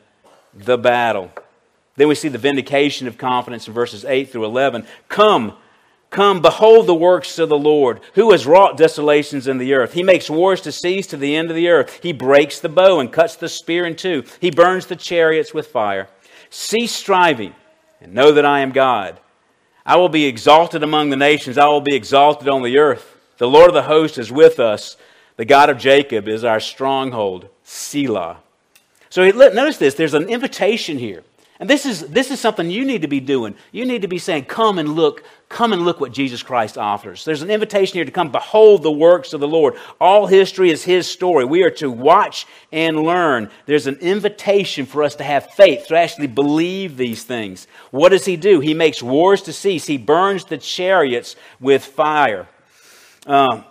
the 0.54 0.78
battle. 0.78 1.32
Then 1.97 2.08
we 2.08 2.15
see 2.15 2.30
the 2.30 2.38
vindication 2.38 3.10
of 3.10 3.17
confidence 3.17 3.67
in 3.67 3.73
verses 3.73 4.06
8 4.06 4.30
through 4.32 4.45
11. 4.45 4.86
Come, 5.10 5.58
Come, 6.10 6.41
behold 6.41 6.88
the 6.88 6.95
works 6.95 7.38
of 7.38 7.50
the 7.50 7.58
Lord, 7.58 8.02
who 8.15 8.32
has 8.32 8.48
wrought 8.48 8.78
desolations 8.78 9.48
in 9.48 9.60
the 9.60 9.74
earth. 9.74 9.93
He 9.93 10.02
makes 10.02 10.30
wars 10.30 10.60
to 10.62 10.72
cease 10.72 11.06
to 11.08 11.17
the 11.17 11.36
end 11.36 11.52
of 11.52 11.56
the 11.56 11.69
earth. 11.69 12.00
He 12.02 12.13
breaks 12.13 12.60
the 12.60 12.69
bow 12.69 13.00
and 13.00 13.12
cuts 13.12 13.36
the 13.36 13.48
spear 13.48 13.86
in 13.86 13.95
two. 13.95 14.24
He 14.39 14.50
burns 14.50 14.88
the 14.88 14.95
chariots 14.95 15.54
with 15.54 15.67
fire. 15.67 16.08
Cease 16.50 16.93
striving 16.93 17.54
and 18.02 18.13
know 18.13 18.32
that 18.32 18.45
I 18.45 18.62
am 18.62 18.72
God. 18.72 19.19
I 19.86 19.98
will 19.98 20.10
be 20.10 20.26
exalted 20.26 20.82
among 20.82 21.10
the 21.10 21.15
nations. 21.15 21.58
I 21.58 21.67
will 21.67 21.82
be 21.82 21.95
exalted 21.95 22.50
on 22.50 22.63
the 22.63 22.80
earth. 22.80 23.15
The 23.38 23.48
Lord 23.48 23.69
of 23.69 23.76
the 23.76 23.84
host 23.84 24.17
is 24.17 24.32
with 24.32 24.60
us. 24.60 24.98
The 25.38 25.45
God 25.45 25.69
of 25.69 25.78
Jacob 25.78 26.28
is 26.28 26.43
our 26.43 26.60
stronghold. 26.60 27.50
Selah. 27.63 28.38
So 29.10 29.30
notice 29.30 29.78
this 29.78 29.93
there's 29.93 30.13
an 30.13 30.28
invitation 30.28 30.98
here. 30.98 31.24
And 31.60 31.69
this 31.69 31.86
is, 31.86 32.08
this 32.08 32.32
is 32.32 32.39
something 32.39 32.72
you 32.72 32.86
need 32.86 33.02
to 33.02 33.10
be 33.10 33.19
doing. 33.19 33.54
You 33.74 33.84
need 33.84 34.04
to 34.04 34.08
be 34.08 34.17
saying, 34.17 34.45
Come 34.45 34.80
and 34.80 34.95
look, 34.95 35.26
come 35.50 35.74
and 35.74 35.84
look 35.84 36.00
what 36.00 36.13
Jesus 36.13 36.41
Christ 36.41 36.78
offers. 36.78 37.26
There's 37.26 37.41
an 37.41 37.52
invitation 37.52 37.95
here 37.95 38.06
to 38.06 38.12
come 38.12 38.32
behold 38.32 38.82
the 38.82 38.91
works 38.91 39.34
of 39.34 39.41
the 39.41 39.48
Lord. 39.48 39.76
All 40.00 40.26
history 40.26 40.69
is 40.69 40.86
His 40.86 41.06
story. 41.06 41.43
We 41.43 41.63
are 41.63 41.72
to 41.72 41.91
watch 41.91 42.48
and 42.72 43.04
learn. 43.04 43.50
There's 43.65 43.88
an 43.88 43.98
invitation 43.98 44.86
for 44.86 45.04
us 45.04 45.15
to 45.15 45.26
have 45.26 45.52
faith, 45.52 45.88
to 45.88 45.98
actually 45.98 46.28
believe 46.28 46.95
these 46.95 47.26
things. 47.26 47.67
What 47.91 48.10
does 48.10 48.24
He 48.24 48.38
do? 48.38 48.62
He 48.62 48.74
makes 48.74 49.04
wars 49.04 49.41
to 49.43 49.54
cease, 49.54 49.86
He 49.86 49.98
burns 49.98 50.45
the 50.45 50.58
chariots 50.58 51.36
with 51.60 51.84
fire. 51.84 52.48
Um, 53.28 53.65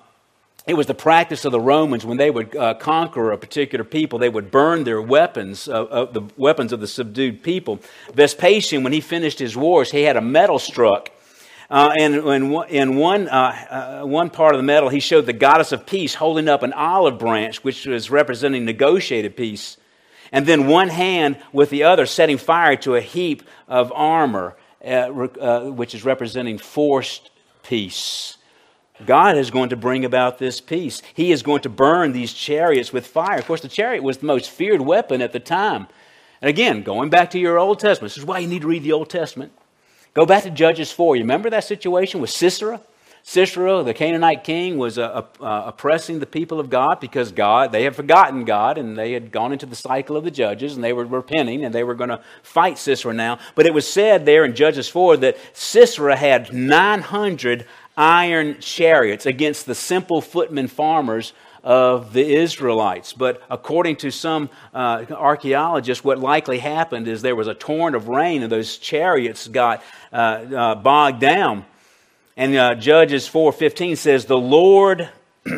it 0.68 0.76
was 0.76 0.87
the 0.87 0.94
practice 0.94 1.46
of 1.46 1.52
the 1.52 1.61
Romans 1.61 2.04
when 2.04 2.18
they 2.18 2.31
would 2.31 2.54
uh, 2.54 2.74
conquer 2.74 3.33
a 3.33 3.38
particular 3.38 3.85
people, 3.85 4.18
they 4.18 4.28
would 4.28 4.50
burn 4.50 4.85
their 4.85 5.00
weapons, 5.00 5.66
uh, 5.66 5.85
uh, 5.85 6.04
the 6.04 6.22
weapons 6.37 6.74
of 6.74 6.81
the 6.81 6.87
subdued 6.87 7.42
people. 7.42 7.81
Vespasian, 8.12 8.83
when 8.83 8.92
he 8.92 9.00
finished 9.00 9.38
his 9.38 9.57
wars, 9.57 9.90
he 9.90 10.02
had 10.02 10.18
a 10.18 10.20
medal 10.20 10.59
struck. 10.59 11.11
Uh, 11.70 11.94
and 11.98 12.14
in, 12.14 12.96
one, 12.96 13.28
uh, 13.28 14.00
uh, 14.00 14.07
one 14.07 14.31
part 14.31 14.54
of 14.54 14.59
the 14.59 14.62
medal, 14.62 14.88
he 14.88 15.00
showed 15.00 15.26
the 15.26 15.33
goddess 15.33 15.72
of 15.72 15.87
peace 15.87 16.14
holding 16.14 16.48
up 16.48 16.62
an 16.62 16.72
olive 16.72 17.18
branch, 17.18 17.64
which 17.64 17.87
was 17.87 18.11
representing 18.11 18.64
negotiated 18.64 19.37
peace. 19.37 19.76
And 20.33 20.46
then 20.46 20.66
one 20.66 20.88
hand 20.88 21.38
with 21.52 21.70
the 21.70 21.85
other 21.85 22.04
setting 22.04 22.37
fire 22.37 22.76
to 22.76 22.94
a 22.94 23.00
heap 23.00 23.42
of 23.66 23.90
armor, 23.94 24.57
which 24.81 25.94
is 25.94 26.04
representing 26.04 26.59
forced 26.59 27.31
peace. 27.62 28.38
God 29.06 29.37
is 29.37 29.50
going 29.50 29.70
to 29.70 29.76
bring 29.76 30.04
about 30.04 30.38
this 30.38 30.61
peace. 30.61 31.02
He 31.14 31.32
is 31.32 31.42
going 31.42 31.62
to 31.62 31.68
burn 31.68 32.12
these 32.12 32.32
chariots 32.32 32.92
with 32.92 33.06
fire. 33.06 33.38
Of 33.38 33.46
course, 33.46 33.61
the 33.61 33.68
chariot 33.68 34.02
was 34.02 34.18
the 34.18 34.26
most 34.26 34.50
feared 34.50 34.80
weapon 34.80 35.22
at 35.22 35.32
the 35.32 35.40
time. 35.40 35.87
And 36.40 36.48
again, 36.48 36.82
going 36.82 37.11
back 37.11 37.30
to 37.30 37.38
your 37.38 37.58
Old 37.58 37.80
Testament, 37.80 38.11
this 38.11 38.18
is 38.18 38.24
why 38.24 38.38
you 38.38 38.48
need 38.48 38.62
to 38.62 38.68
read 38.68 38.82
the 38.82 38.92
Old 38.92 39.11
Testament. 39.11 39.52
Go 40.14 40.26
back 40.26 40.42
to 40.44 40.50
Judges 40.50 40.90
4. 40.90 41.16
You 41.16 41.22
remember 41.22 41.50
that 41.50 41.64
situation 41.64 42.20
with 42.20 42.30
Sisera? 42.30 42.80
Sisera, 43.22 43.82
the 43.82 43.92
Canaanite 43.92 44.42
king, 44.42 44.78
was 44.78 44.96
uh, 44.96 45.26
uh, 45.38 45.64
oppressing 45.66 46.18
the 46.18 46.26
people 46.26 46.61
of 46.61 46.70
God 46.70 46.98
because 46.98 47.30
God, 47.30 47.72
they 47.72 47.84
had 47.84 47.94
forgotten 47.94 48.44
God 48.44 48.78
and 48.78 48.96
they 48.96 49.12
had 49.12 49.30
gone 49.30 49.52
into 49.52 49.66
the 49.66 49.76
cycle 49.76 50.16
of 50.16 50.24
the 50.24 50.30
judges 50.30 50.74
and 50.74 50.82
they 50.82 50.94
were 50.94 51.04
repenting 51.04 51.62
and 51.62 51.74
they 51.74 51.84
were 51.84 51.94
going 51.94 52.08
to 52.08 52.22
fight 52.42 52.78
Sisera 52.78 53.12
now. 53.12 53.38
But 53.54 53.66
it 53.66 53.74
was 53.74 53.87
said 53.87 54.24
there 54.24 54.46
in 54.46 54.54
Judges 54.54 54.88
4 54.88 55.18
that 55.18 55.37
Sisera 55.52 56.16
had 56.16 56.54
900 56.54 57.66
iron 57.98 58.61
chariots 58.61 59.26
against 59.26 59.66
the 59.66 59.74
simple 59.74 60.20
footmen 60.20 60.68
farmers 60.68 61.32
of 61.64 62.12
the 62.12 62.24
Israelites. 62.24 63.12
But 63.12 63.42
according 63.50 63.96
to 63.96 64.11
some 64.11 64.48
uh, 64.72 65.04
archaeologists, 65.11 66.04
what 66.04 66.18
likely 66.18 66.61
happened 66.61 67.08
is 67.08 67.20
there 67.20 67.37
was 67.37 67.48
a 67.48 67.54
torrent 67.54 67.96
of 67.96 68.08
rain 68.08 68.42
and 68.42 68.50
those 68.50 68.78
chariots 68.78 69.48
got 69.48 69.82
uh, 70.12 70.16
uh, 70.16 70.74
bogged 70.76 71.20
down. 71.20 71.64
And 72.37 72.54
uh, 72.54 72.76
Judges 72.76 73.28
4.15 73.28 73.96
says, 73.98 74.24
The 74.24 74.38
Lord... 74.38 75.11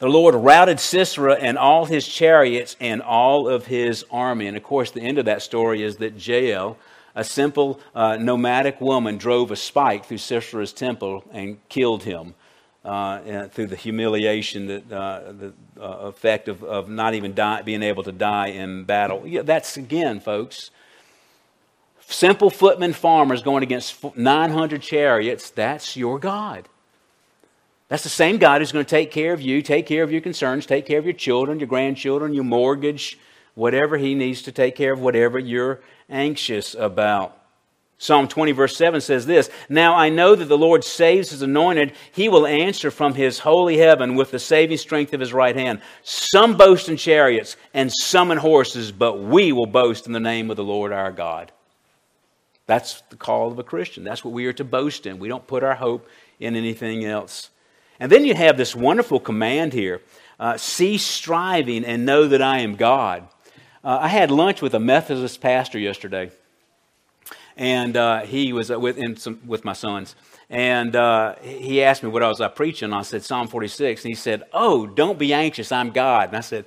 The 0.00 0.08
Lord 0.10 0.34
routed 0.34 0.80
Sisera 0.80 1.34
and 1.34 1.56
all 1.56 1.86
his 1.86 2.06
chariots 2.06 2.76
and 2.78 3.00
all 3.00 3.48
of 3.48 3.64
his 3.64 4.04
army. 4.10 4.48
And 4.48 4.56
of 4.56 4.62
course, 4.62 4.90
the 4.90 5.00
end 5.00 5.18
of 5.18 5.24
that 5.26 5.40
story 5.40 5.82
is 5.82 5.96
that 5.98 6.26
Jael, 6.26 6.76
a 7.14 7.24
simple 7.24 7.80
uh, 7.94 8.16
nomadic 8.16 8.80
woman 8.80 9.16
drove 9.16 9.50
a 9.50 9.56
spike 9.56 10.04
through 10.04 10.18
Sisera's 10.18 10.72
temple 10.72 11.24
and 11.32 11.58
killed 11.68 12.02
him 12.02 12.34
uh, 12.84 13.48
through 13.48 13.68
the 13.68 13.76
humiliation, 13.76 14.66
that, 14.66 14.92
uh, 14.92 15.32
the 15.32 15.52
uh, 15.80 16.08
effect 16.08 16.48
of, 16.48 16.62
of 16.62 16.88
not 16.88 17.14
even 17.14 17.34
die, 17.34 17.62
being 17.62 17.82
able 17.82 18.02
to 18.02 18.12
die 18.12 18.48
in 18.48 18.84
battle. 18.84 19.22
Yeah, 19.26 19.42
that's 19.42 19.76
again, 19.76 20.20
folks. 20.20 20.70
Simple 22.06 22.50
footmen 22.50 22.92
farmers 22.92 23.42
going 23.42 23.62
against 23.62 24.16
900 24.16 24.82
chariots, 24.82 25.48
that's 25.50 25.96
your 25.96 26.18
God. 26.18 26.68
That's 27.88 28.02
the 28.02 28.10
same 28.10 28.38
God 28.38 28.60
who's 28.60 28.72
going 28.72 28.84
to 28.84 28.90
take 28.90 29.10
care 29.10 29.32
of 29.32 29.40
you, 29.40 29.62
take 29.62 29.86
care 29.86 30.02
of 30.02 30.12
your 30.12 30.20
concerns, 30.20 30.66
take 30.66 30.84
care 30.84 30.98
of 30.98 31.04
your 31.06 31.14
children, 31.14 31.60
your 31.60 31.68
grandchildren, 31.68 32.34
your 32.34 32.44
mortgage, 32.44 33.18
whatever 33.54 33.96
He 33.96 34.14
needs 34.14 34.42
to 34.42 34.52
take 34.52 34.74
care 34.74 34.92
of, 34.92 35.00
whatever 35.00 35.38
you're 35.38 35.80
anxious 36.08 36.74
about. 36.74 37.38
Psalm 37.98 38.28
20, 38.28 38.52
verse 38.52 38.76
7 38.76 39.00
says 39.00 39.24
this 39.24 39.48
Now 39.68 39.94
I 39.94 40.10
know 40.10 40.34
that 40.34 40.44
the 40.46 40.58
Lord 40.58 40.84
saves 40.84 41.30
his 41.30 41.42
anointed. 41.42 41.92
He 42.12 42.28
will 42.28 42.46
answer 42.46 42.90
from 42.90 43.14
his 43.14 43.38
holy 43.38 43.78
heaven 43.78 44.14
with 44.14 44.30
the 44.30 44.38
saving 44.38 44.78
strength 44.78 45.14
of 45.14 45.20
his 45.20 45.32
right 45.32 45.56
hand. 45.56 45.80
Some 46.02 46.56
boast 46.56 46.88
in 46.88 46.96
chariots 46.96 47.56
and 47.72 47.90
some 47.90 48.30
in 48.30 48.38
horses, 48.38 48.92
but 48.92 49.20
we 49.20 49.52
will 49.52 49.66
boast 49.66 50.06
in 50.06 50.12
the 50.12 50.20
name 50.20 50.50
of 50.50 50.56
the 50.56 50.64
Lord 50.64 50.92
our 50.92 51.12
God. 51.12 51.52
That's 52.66 53.02
the 53.10 53.16
call 53.16 53.50
of 53.50 53.58
a 53.58 53.62
Christian. 53.64 54.04
That's 54.04 54.24
what 54.24 54.34
we 54.34 54.46
are 54.46 54.52
to 54.54 54.64
boast 54.64 55.06
in. 55.06 55.18
We 55.18 55.28
don't 55.28 55.46
put 55.46 55.62
our 55.62 55.74
hope 55.74 56.08
in 56.40 56.56
anything 56.56 57.04
else. 57.04 57.50
And 58.00 58.10
then 58.10 58.24
you 58.24 58.34
have 58.34 58.56
this 58.56 58.74
wonderful 58.74 59.20
command 59.20 59.72
here 59.72 60.00
uh, 60.40 60.56
cease 60.56 61.04
striving 61.04 61.84
and 61.84 62.04
know 62.04 62.26
that 62.26 62.42
I 62.42 62.58
am 62.60 62.74
God. 62.74 63.28
Uh, 63.84 63.98
I 64.00 64.08
had 64.08 64.30
lunch 64.30 64.62
with 64.62 64.72
a 64.72 64.80
Methodist 64.80 65.42
pastor 65.42 65.78
yesterday, 65.78 66.30
and 67.54 67.94
uh, 67.98 68.22
he 68.22 68.54
was 68.54 68.70
with, 68.70 69.18
some, 69.18 69.40
with 69.46 69.62
my 69.62 69.74
sons. 69.74 70.16
And 70.48 70.96
uh, 70.96 71.34
he 71.42 71.82
asked 71.82 72.02
me 72.02 72.08
what 72.08 72.22
I 72.22 72.28
was 72.28 72.40
uh, 72.40 72.48
preaching. 72.48 72.94
I 72.94 73.02
said 73.02 73.22
Psalm 73.22 73.46
46, 73.46 74.02
and 74.02 74.08
he 74.08 74.14
said, 74.14 74.44
"Oh, 74.54 74.86
don't 74.86 75.18
be 75.18 75.34
anxious. 75.34 75.70
I'm 75.70 75.90
God." 75.90 76.28
And 76.28 76.36
I 76.38 76.40
said, 76.40 76.64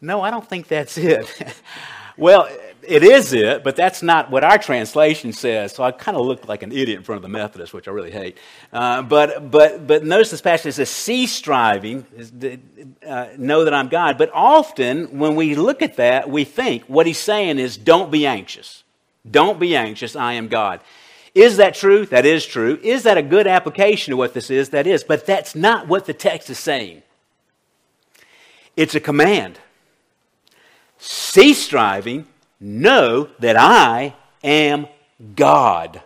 "No, 0.00 0.20
I 0.20 0.30
don't 0.30 0.48
think 0.48 0.68
that's 0.68 0.96
it." 0.96 1.26
well, 2.16 2.48
it 2.82 3.02
is 3.02 3.32
it, 3.32 3.62
but 3.64 3.76
that's 3.76 4.02
not 4.02 4.30
what 4.30 4.44
our 4.44 4.58
translation 4.58 5.32
says. 5.32 5.72
So 5.72 5.82
I 5.82 5.92
kind 5.92 6.16
of 6.16 6.26
looked 6.26 6.48
like 6.48 6.62
an 6.62 6.72
idiot 6.72 6.98
in 6.98 7.02
front 7.02 7.16
of 7.16 7.22
the 7.22 7.28
Methodists, 7.28 7.72
which 7.72 7.88
I 7.88 7.90
really 7.90 8.10
hate. 8.10 8.38
Uh, 8.72 9.02
but, 9.02 9.50
but, 9.50 9.86
but 9.86 10.04
notice 10.04 10.30
this 10.30 10.40
passage 10.40 10.74
says, 10.74 10.90
cease 10.90 11.32
striving, 11.32 12.06
uh, 13.06 13.28
know 13.36 13.64
that 13.64 13.74
I'm 13.74 13.88
God. 13.88 14.18
But 14.18 14.30
often 14.32 15.18
when 15.18 15.36
we 15.36 15.54
look 15.54 15.82
at 15.82 15.96
that, 15.96 16.28
we 16.28 16.44
think 16.44 16.84
what 16.84 17.06
he's 17.06 17.18
saying 17.18 17.58
is, 17.58 17.76
don't 17.76 18.10
be 18.10 18.26
anxious. 18.26 18.84
Don't 19.28 19.60
be 19.60 19.76
anxious, 19.76 20.16
I 20.16 20.34
am 20.34 20.48
God. 20.48 20.80
Is 21.34 21.58
that 21.58 21.74
true? 21.74 22.06
That 22.06 22.26
is 22.26 22.44
true. 22.44 22.78
Is 22.82 23.04
that 23.04 23.16
a 23.16 23.22
good 23.22 23.46
application 23.46 24.12
of 24.12 24.18
what 24.18 24.34
this 24.34 24.50
is? 24.50 24.70
That 24.70 24.86
is. 24.86 25.04
But 25.04 25.26
that's 25.26 25.54
not 25.54 25.86
what 25.86 26.06
the 26.06 26.14
text 26.14 26.50
is 26.50 26.58
saying. 26.58 27.02
It's 28.76 28.94
a 28.94 29.00
command. 29.00 29.58
Cease 30.98 31.62
striving, 31.64 32.26
know 32.60 33.30
that 33.38 33.56
I 33.56 34.14
am 34.44 34.86
God. 35.34 36.02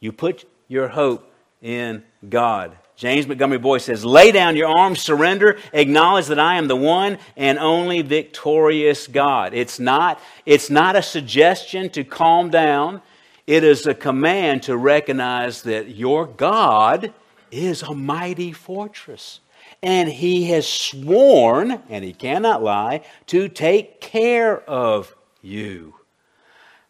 You 0.00 0.12
put 0.12 0.44
your 0.68 0.88
hope 0.88 1.30
in 1.60 2.02
God. 2.28 2.76
James 2.96 3.26
Montgomery 3.26 3.58
Boice 3.58 3.84
says, 3.84 4.04
Lay 4.04 4.30
down 4.30 4.56
your 4.56 4.68
arms, 4.68 5.00
surrender, 5.00 5.58
acknowledge 5.72 6.26
that 6.26 6.38
I 6.38 6.56
am 6.56 6.68
the 6.68 6.76
one 6.76 7.18
and 7.36 7.58
only 7.58 8.02
victorious 8.02 9.06
God. 9.06 9.54
It's 9.54 9.80
not, 9.80 10.20
it's 10.44 10.68
not 10.68 10.96
a 10.96 11.02
suggestion 11.02 11.88
to 11.90 12.04
calm 12.04 12.50
down, 12.50 13.00
it 13.46 13.64
is 13.64 13.86
a 13.86 13.94
command 13.94 14.64
to 14.64 14.76
recognize 14.76 15.62
that 15.62 15.88
your 15.88 16.26
God 16.26 17.12
is 17.50 17.82
a 17.82 17.94
mighty 17.94 18.52
fortress. 18.52 19.40
And 19.82 20.08
he 20.08 20.50
has 20.50 20.66
sworn, 20.66 21.82
and 21.88 22.04
he 22.04 22.12
cannot 22.12 22.62
lie, 22.62 23.02
to 23.26 23.48
take 23.48 24.00
care 24.00 24.60
of 24.68 25.14
you. 25.42 25.94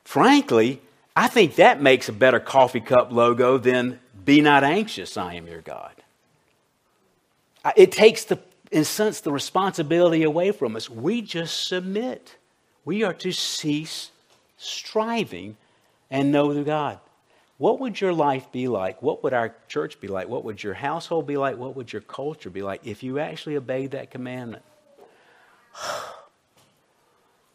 Frankly, 0.04 0.80
I 1.14 1.28
think 1.28 1.56
that 1.56 1.80
makes 1.80 2.08
a 2.08 2.12
better 2.12 2.40
coffee 2.40 2.80
cup 2.80 3.12
logo 3.12 3.58
than 3.58 4.00
Be 4.24 4.40
Not 4.40 4.64
Anxious, 4.64 5.16
I 5.16 5.34
Am 5.34 5.46
Your 5.46 5.60
God. 5.60 5.92
It 7.76 7.92
takes, 7.92 8.24
the, 8.24 8.38
in 8.72 8.84
sense, 8.84 9.20
the 9.20 9.30
responsibility 9.30 10.22
away 10.22 10.50
from 10.50 10.74
us. 10.76 10.88
We 10.88 11.22
just 11.22 11.66
submit. 11.66 12.36
We 12.84 13.02
are 13.04 13.14
to 13.14 13.32
cease 13.32 14.10
striving 14.56 15.56
and 16.10 16.32
know 16.32 16.52
the 16.54 16.64
God. 16.64 16.98
What 17.60 17.78
would 17.78 18.00
your 18.00 18.14
life 18.14 18.50
be 18.50 18.68
like? 18.68 19.02
What 19.02 19.22
would 19.22 19.34
our 19.34 19.54
church 19.68 20.00
be 20.00 20.08
like? 20.08 20.30
What 20.30 20.44
would 20.46 20.62
your 20.62 20.72
household 20.72 21.26
be 21.26 21.36
like? 21.36 21.58
What 21.58 21.76
would 21.76 21.92
your 21.92 22.00
culture 22.00 22.48
be 22.48 22.62
like 22.62 22.86
if 22.86 23.02
you 23.02 23.18
actually 23.18 23.54
obeyed 23.54 23.90
that 23.90 24.10
commandment? 24.10 24.62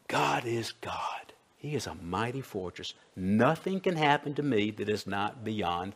God 0.07 0.45
is 0.45 0.73
God. 0.73 1.33
He 1.57 1.73
is 1.73 1.87
a 1.87 1.95
mighty 1.95 2.41
fortress. 2.41 2.93
Nothing 3.15 3.79
can 3.79 3.95
happen 3.95 4.35
to 4.35 4.43
me 4.43 4.69
that 4.69 4.89
is 4.89 5.07
not 5.07 5.43
beyond 5.43 5.93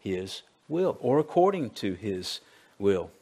His 0.00 0.42
will 0.66 0.98
or 1.00 1.20
according 1.20 1.70
to 1.70 1.94
His 1.94 2.40
will. 2.80 3.12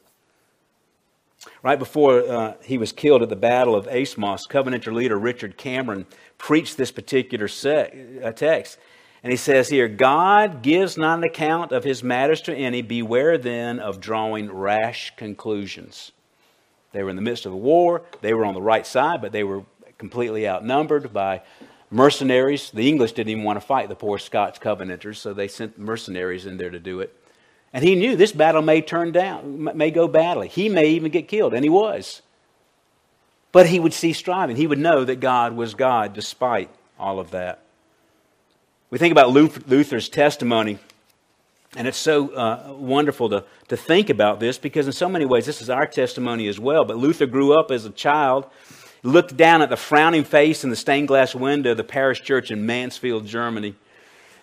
Right 1.63 1.79
before 1.79 2.21
uh, 2.21 2.55
he 2.63 2.79
was 2.79 2.93
killed 2.93 3.23
at 3.23 3.29
the 3.29 3.37
Battle 3.37 3.75
of 3.75 3.87
Airds 3.89 4.17
Moss, 4.17 4.47
Covenanter 4.47 4.95
leader 4.95 5.19
Richard 5.19 5.59
Cameron 5.59 6.07
preached 6.39 6.79
this 6.79 6.91
particular 6.91 7.47
se- 7.47 8.21
uh, 8.25 8.33
text. 8.33 8.79
And 9.23 9.31
he 9.31 9.37
says 9.37 9.69
here, 9.69 9.89
God 9.89 10.63
gives 10.63 10.97
not 10.97 11.19
an 11.19 11.25
account 11.25 11.73
of 11.73 11.85
his 11.85 12.03
matters 12.03 12.41
to 12.43 12.55
any. 12.55 12.81
Beware 12.81 13.37
then 13.37 13.79
of 13.79 14.01
drawing 14.01 14.51
rash 14.51 15.15
conclusions. 15.17 16.13
They 16.93 17.03
were 17.03 17.11
in 17.11 17.17
the 17.17 17.23
midst 17.23 17.47
of 17.47 17.53
a 17.53 17.57
war. 17.57 18.03
They 18.23 18.33
were 18.33 18.45
on 18.45 18.55
the 18.55 18.63
right 18.63 18.87
side, 18.87 19.21
but 19.21 19.33
they 19.33 19.45
were 19.45 19.63
completely 19.99 20.49
outnumbered 20.49 21.13
by 21.13 21.43
mercenaries. 21.91 22.71
The 22.71 22.89
English 22.89 23.13
didn't 23.13 23.31
even 23.31 23.45
want 23.45 23.61
to 23.61 23.67
fight 23.67 23.89
the 23.89 23.95
poor 23.95 24.19
Scots 24.19 24.59
Covenanters, 24.59 25.19
so 25.19 25.35
they 25.35 25.49
sent 25.49 25.79
mercenaries 25.79 26.47
in 26.47 26.57
there 26.57 26.71
to 26.71 26.81
do 26.81 27.01
it. 27.01 27.15
And 27.73 27.85
he 27.85 27.95
knew 27.95 28.17
this 28.17 28.33
battle 28.33 28.63
may 28.63 28.81
turn 28.81 29.13
down, 29.13 29.77
may 29.77 29.91
go 29.91 30.09
badly. 30.09 30.49
He 30.49 30.69
may 30.69 30.89
even 30.91 31.13
get 31.13 31.29
killed, 31.29 31.55
and 31.55 31.63
he 31.63 31.71
was. 31.71 32.23
But 33.53 33.67
he 33.67 33.79
would 33.79 33.93
cease 33.93 34.19
striving. 34.19 34.57
He 34.57 34.67
would 34.67 34.79
know 34.79 35.05
that 35.05 35.21
God 35.21 35.55
was 35.55 35.75
God 35.75 36.15
despite 36.15 36.71
all 36.99 37.21
of 37.21 37.31
that. 37.33 37.63
We 38.91 38.99
think 38.99 39.13
about 39.13 39.31
Luther's 39.31 40.09
testimony, 40.09 40.77
and 41.77 41.87
it's 41.87 41.97
so 41.97 42.31
uh, 42.31 42.75
wonderful 42.77 43.29
to, 43.29 43.45
to 43.69 43.77
think 43.77 44.11
about 44.11 44.41
this 44.41 44.59
because, 44.59 44.87
in 44.87 44.93
so 44.93 45.09
many 45.09 45.25
ways, 45.25 45.47
this 45.47 45.63
is 45.63 45.71
our 45.71 45.87
testimony 45.87 46.49
as 46.49 46.59
well. 46.59 46.85
But 46.85 46.97
Luther 46.97 47.27
grew 47.27 47.57
up 47.57 47.71
as 47.71 47.85
a 47.85 47.91
child, 47.91 48.47
looked 49.05 49.37
down 49.37 49.63
at 49.63 49.71
the 49.71 49.77
frowning 49.77 50.25
face 50.25 50.65
in 50.65 50.71
the 50.71 50.77
stained 50.77 51.07
glass 51.07 51.37
window 51.37 51.71
of 51.71 51.77
the 51.77 51.85
parish 51.85 52.23
church 52.23 52.51
in 52.51 52.67
Mansfield, 52.67 53.27
Germany. 53.27 53.77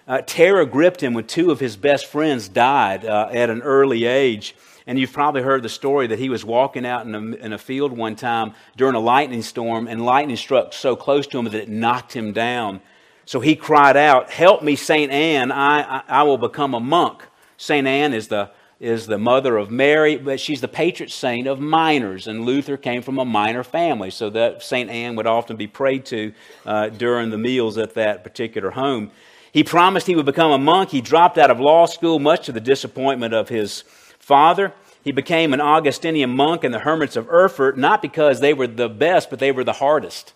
Uh, 0.08 0.22
terror 0.26 0.66
gripped 0.66 1.04
him 1.04 1.14
when 1.14 1.28
two 1.28 1.52
of 1.52 1.60
his 1.60 1.76
best 1.76 2.06
friends 2.06 2.48
died 2.48 3.04
uh, 3.04 3.28
at 3.34 3.50
an 3.50 3.62
early 3.64 4.06
age. 4.06 4.56
And 4.86 4.98
you've 4.98 5.12
probably 5.12 5.42
heard 5.42 5.62
the 5.62 5.68
story 5.68 6.08
that 6.08 6.20
he 6.20 6.30
was 6.30 6.46
walking 6.46 6.86
out 6.86 7.06
in 7.06 7.14
a, 7.14 7.20
in 7.20 7.52
a 7.52 7.58
field 7.58 7.92
one 7.92 8.16
time 8.16 8.54
during 8.78 8.96
a 8.96 9.02
lightning 9.02 9.42
storm, 9.42 9.90
and 9.90 10.06
lightning 10.06 10.38
struck 10.38 10.72
so 10.72 10.96
close 10.96 11.28
to 11.28 11.38
him 11.38 11.44
that 11.44 11.54
it 11.56 11.68
knocked 11.68 12.14
him 12.14 12.32
down. 12.32 12.80
So 13.28 13.42
he 13.42 13.58
cried 13.58 13.98
out, 13.98 14.30
Help 14.30 14.64
me, 14.64 14.78
St. 14.78 15.12
Anne, 15.12 15.52
I, 15.52 15.98
I, 15.98 16.04
I 16.08 16.24
will 16.24 16.38
become 16.38 16.74
a 16.74 16.80
monk. 16.80 17.24
St. 17.58 17.86
Anne 17.86 18.14
is 18.14 18.30
the, 18.30 18.52
is 18.80 19.06
the 19.06 19.18
mother 19.18 19.58
of 19.58 19.70
Mary, 19.70 20.16
but 20.16 20.40
she's 20.40 20.62
the 20.62 20.70
patron 20.70 21.10
saint 21.10 21.46
of 21.46 21.60
miners. 21.60 22.28
And 22.28 22.46
Luther 22.46 22.78
came 22.78 23.02
from 23.02 23.20
a 23.20 23.26
miner 23.26 23.66
family, 23.66 24.12
so 24.12 24.30
that 24.30 24.64
St. 24.64 24.90
Anne 24.90 25.18
would 25.18 25.28
often 25.28 25.58
be 25.58 25.68
prayed 25.68 26.06
to 26.06 26.32
uh, 26.66 26.88
during 26.88 27.30
the 27.30 27.38
meals 27.38 27.78
at 27.78 27.96
that 27.96 28.24
particular 28.24 28.72
home. 28.72 29.12
He 29.52 29.62
promised 29.62 30.08
he 30.08 30.16
would 30.16 30.26
become 30.26 30.52
a 30.52 30.58
monk. 30.58 30.92
He 30.92 31.02
dropped 31.02 31.38
out 31.38 31.52
of 31.52 31.60
law 31.60 31.86
school, 31.86 32.20
much 32.20 32.46
to 32.46 32.54
the 32.54 32.62
disappointment 32.62 33.34
of 33.34 33.50
his 33.50 33.82
father. 34.20 34.72
He 35.04 35.12
became 35.12 35.54
an 35.54 35.60
Augustinian 35.60 36.30
monk 36.30 36.64
in 36.64 36.72
the 36.72 36.80
hermits 36.80 37.18
of 37.18 37.28
Erfurt, 37.28 37.78
not 37.78 38.02
because 38.02 38.40
they 38.40 38.54
were 38.54 38.68
the 38.68 38.88
best, 38.88 39.30
but 39.30 39.40
they 39.40 39.52
were 39.52 39.66
the 39.66 39.74
hardest. 39.74 40.34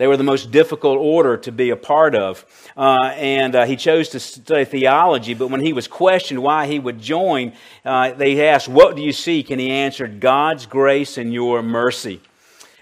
They 0.00 0.06
were 0.06 0.16
the 0.16 0.24
most 0.24 0.50
difficult 0.50 0.96
order 0.96 1.36
to 1.36 1.52
be 1.52 1.68
a 1.68 1.76
part 1.76 2.14
of. 2.14 2.46
Uh, 2.74 3.12
and 3.16 3.54
uh, 3.54 3.66
he 3.66 3.76
chose 3.76 4.08
to 4.08 4.18
study 4.18 4.64
theology, 4.64 5.34
but 5.34 5.50
when 5.50 5.60
he 5.60 5.74
was 5.74 5.86
questioned 5.86 6.42
why 6.42 6.66
he 6.66 6.78
would 6.78 7.02
join, 7.02 7.52
uh, 7.84 8.12
they 8.14 8.48
asked, 8.48 8.66
What 8.66 8.96
do 8.96 9.02
you 9.02 9.12
seek? 9.12 9.50
And 9.50 9.60
he 9.60 9.70
answered, 9.70 10.18
God's 10.18 10.64
grace 10.64 11.18
and 11.18 11.34
your 11.34 11.62
mercy. 11.62 12.22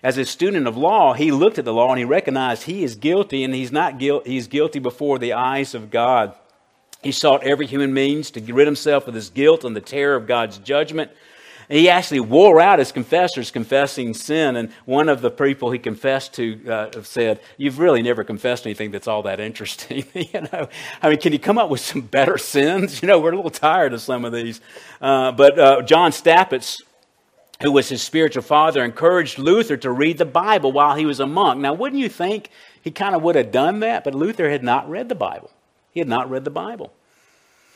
As 0.00 0.16
a 0.16 0.24
student 0.24 0.68
of 0.68 0.76
law, 0.76 1.12
he 1.12 1.33
looked 1.33 1.59
at 1.59 1.64
the 1.64 1.74
law 1.74 1.90
and 1.90 1.98
he 1.98 2.04
recognized 2.04 2.62
he 2.62 2.85
is 2.85 2.94
guilty 2.94 3.42
and 3.42 3.52
he's 3.52 3.72
not 3.72 3.98
guilty, 3.98 4.31
he's 4.31 4.46
guilty 4.46 4.78
before 4.78 5.18
the 5.18 5.33
eyes 5.33 5.74
of 5.74 5.90
God. 5.90 6.37
He 7.02 7.11
sought 7.11 7.42
every 7.42 7.66
human 7.66 7.92
means 7.92 8.31
to 8.31 8.52
rid 8.52 8.68
himself 8.68 9.09
of 9.09 9.14
his 9.14 9.28
guilt 9.28 9.64
and 9.64 9.74
the 9.74 9.81
terror 9.81 10.14
of 10.14 10.28
God's 10.28 10.59
judgment. 10.59 11.11
He 11.68 11.88
actually 11.88 12.20
wore 12.20 12.61
out 12.61 12.78
his 12.78 12.92
confessors 12.92 13.50
confessing 13.50 14.14
sin. 14.14 14.57
And 14.57 14.70
one 14.87 15.09
of 15.09 15.20
the 15.20 15.31
people 15.31 15.70
he 15.70 15.78
confessed 15.78 16.35
to 16.35 16.70
uh, 16.70 17.02
said, 17.02 17.40
You've 17.59 17.78
really 17.78 18.00
never 18.02 18.24
confessed 18.24 18.66
anything 18.66 18.90
that's 18.90 19.07
all 19.07 19.22
that 19.24 19.38
interesting. 19.38 20.07
you 20.14 20.40
know, 20.52 20.68
I 21.02 21.11
mean, 21.11 21.18
can 21.18 21.33
you 21.33 21.38
come 21.38 21.59
up 21.59 21.68
with 21.68 21.81
some 21.81 22.00
better 22.00 22.38
sins? 22.38 23.02
You 23.02 23.09
know, 23.09 23.18
we're 23.18 23.33
a 23.33 23.37
little 23.37 23.50
tired 23.50 23.92
of 23.92 24.00
some 24.00 24.24
of 24.24 24.33
these. 24.33 24.61
Uh, 25.00 25.33
but 25.33 25.59
uh, 25.59 25.83
John 25.83 26.11
Staupitz 26.12 26.78
who 27.61 27.72
was 27.72 27.88
his 27.88 28.02
spiritual 28.02 28.42
father, 28.42 28.85
encouraged 28.85 29.38
Luther 29.38 29.76
to 29.78 29.90
read 29.90 30.18
the 30.18 30.24
Bible 30.24 30.70
while 30.70 30.94
he 30.94 31.07
was 31.07 31.20
a 31.20 31.26
monk. 31.26 31.61
Now, 31.61 31.74
wouldn't 31.74 32.00
you 32.00 32.09
think 32.09 32.50
he 32.83 32.90
kind 32.90 33.14
of 33.14 33.22
would 33.22 33.35
have 33.35 33.50
done 33.50 33.81
that? 33.81 34.04
But 34.04 34.14
Luther 34.14 34.48
had 34.48 34.62
not 34.62 34.88
read 34.88 35.09
the 35.09 35.14
Bible. 35.16 35.50
He 35.92 36.00
had 36.00 36.09
not 36.09 36.31
read 36.31 36.44
the 36.44 36.50
Bible. 36.50 36.92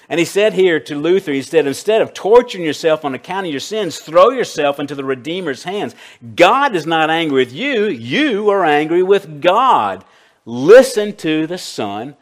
And 0.09 0.19
he 0.19 0.25
said 0.27 0.55
here 0.55 0.81
to 0.81 0.95
Luther, 0.95 1.33
he 1.33 1.43
said, 1.43 1.67
instead 1.67 2.03
of 2.03 2.13
torturing 2.13 2.65
yourself 2.65 3.05
on 3.05 3.15
account 3.15 3.47
of 3.47 3.53
your 3.53 3.61
sins, 3.61 3.99
throw 3.99 4.31
yourself 4.31 4.81
into 4.81 4.95
the 4.95 5.05
Redeemer's 5.05 5.65
hands. 5.65 5.95
God 6.35 6.75
is 6.75 6.87
not 6.87 7.09
angry 7.09 7.45
with 7.45 7.53
you, 7.53 7.87
you 7.87 8.51
are 8.51 8.65
angry 8.65 9.03
with 9.03 9.41
God. 9.41 10.05
Listen 10.45 11.15
to 11.17 11.47
the 11.47 11.59
Son 11.59 12.17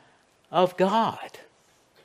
of 0.51 0.77
God 0.77 1.39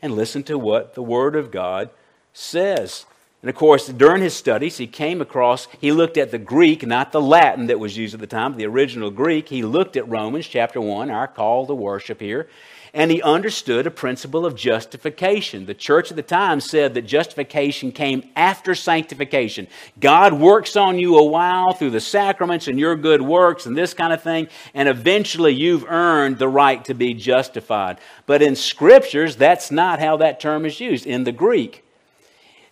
and 0.02 0.16
listen 0.16 0.44
to 0.44 0.58
what 0.58 0.96
the 0.96 1.04
Word 1.04 1.36
of 1.36 1.52
God 1.52 1.90
says. 2.34 3.06
And 3.42 3.50
of 3.50 3.56
course, 3.56 3.88
during 3.88 4.24
his 4.24 4.34
studies, 4.34 4.78
he 4.78 4.88
came 4.88 5.22
across, 5.22 5.68
he 5.80 5.92
looked 5.92 6.18
at 6.18 6.32
the 6.32 6.40
Greek, 6.40 6.86
not 6.86 7.12
the 7.12 7.22
Latin 7.22 7.68
that 7.68 7.80
was 7.80 7.98
used 7.98 8.14
at 8.14 8.20
the 8.20 8.28
time, 8.28 8.56
the 8.56 8.66
original 8.66 9.12
Greek. 9.12 9.50
He 9.50 9.62
looked 9.62 9.98
at 9.98 10.08
Romans 10.10 10.48
chapter 10.48 10.82
1, 10.82 11.12
our 11.12 11.28
call 11.28 11.68
to 11.68 11.76
worship 11.76 12.22
here 12.22 12.48
and 12.96 13.12
he 13.12 13.22
understood 13.22 13.86
a 13.86 13.92
principle 13.92 14.46
of 14.46 14.56
justification. 14.56 15.66
The 15.66 15.74
church 15.74 16.10
at 16.10 16.16
the 16.16 16.24
time 16.24 16.62
said 16.62 16.94
that 16.94 17.02
justification 17.02 17.92
came 17.92 18.30
after 18.38 18.74
sanctification. 18.74 19.68
God 20.00 20.34
works 20.34 20.78
on 20.78 20.98
you 20.98 21.18
a 21.18 21.24
while 21.24 21.74
through 21.74 21.92
the 21.92 22.00
sacraments 22.00 22.70
and 22.70 22.80
your 22.80 22.96
good 22.96 23.22
works 23.22 23.66
and 23.66 23.78
this 23.78 23.94
kind 23.94 24.14
of 24.14 24.24
thing, 24.24 24.48
and 24.74 24.88
eventually 24.88 25.54
you've 25.54 25.86
earned 25.86 26.40
the 26.40 26.48
right 26.48 26.84
to 26.86 26.94
be 26.94 27.14
justified. 27.14 28.00
But 28.26 28.42
in 28.42 28.56
scriptures, 28.56 29.36
that's 29.36 29.70
not 29.70 30.00
how 30.00 30.18
that 30.18 30.40
term 30.40 30.66
is 30.66 30.80
used 30.80 31.06
in 31.06 31.26
the 31.26 31.34
Greek. 31.34 31.85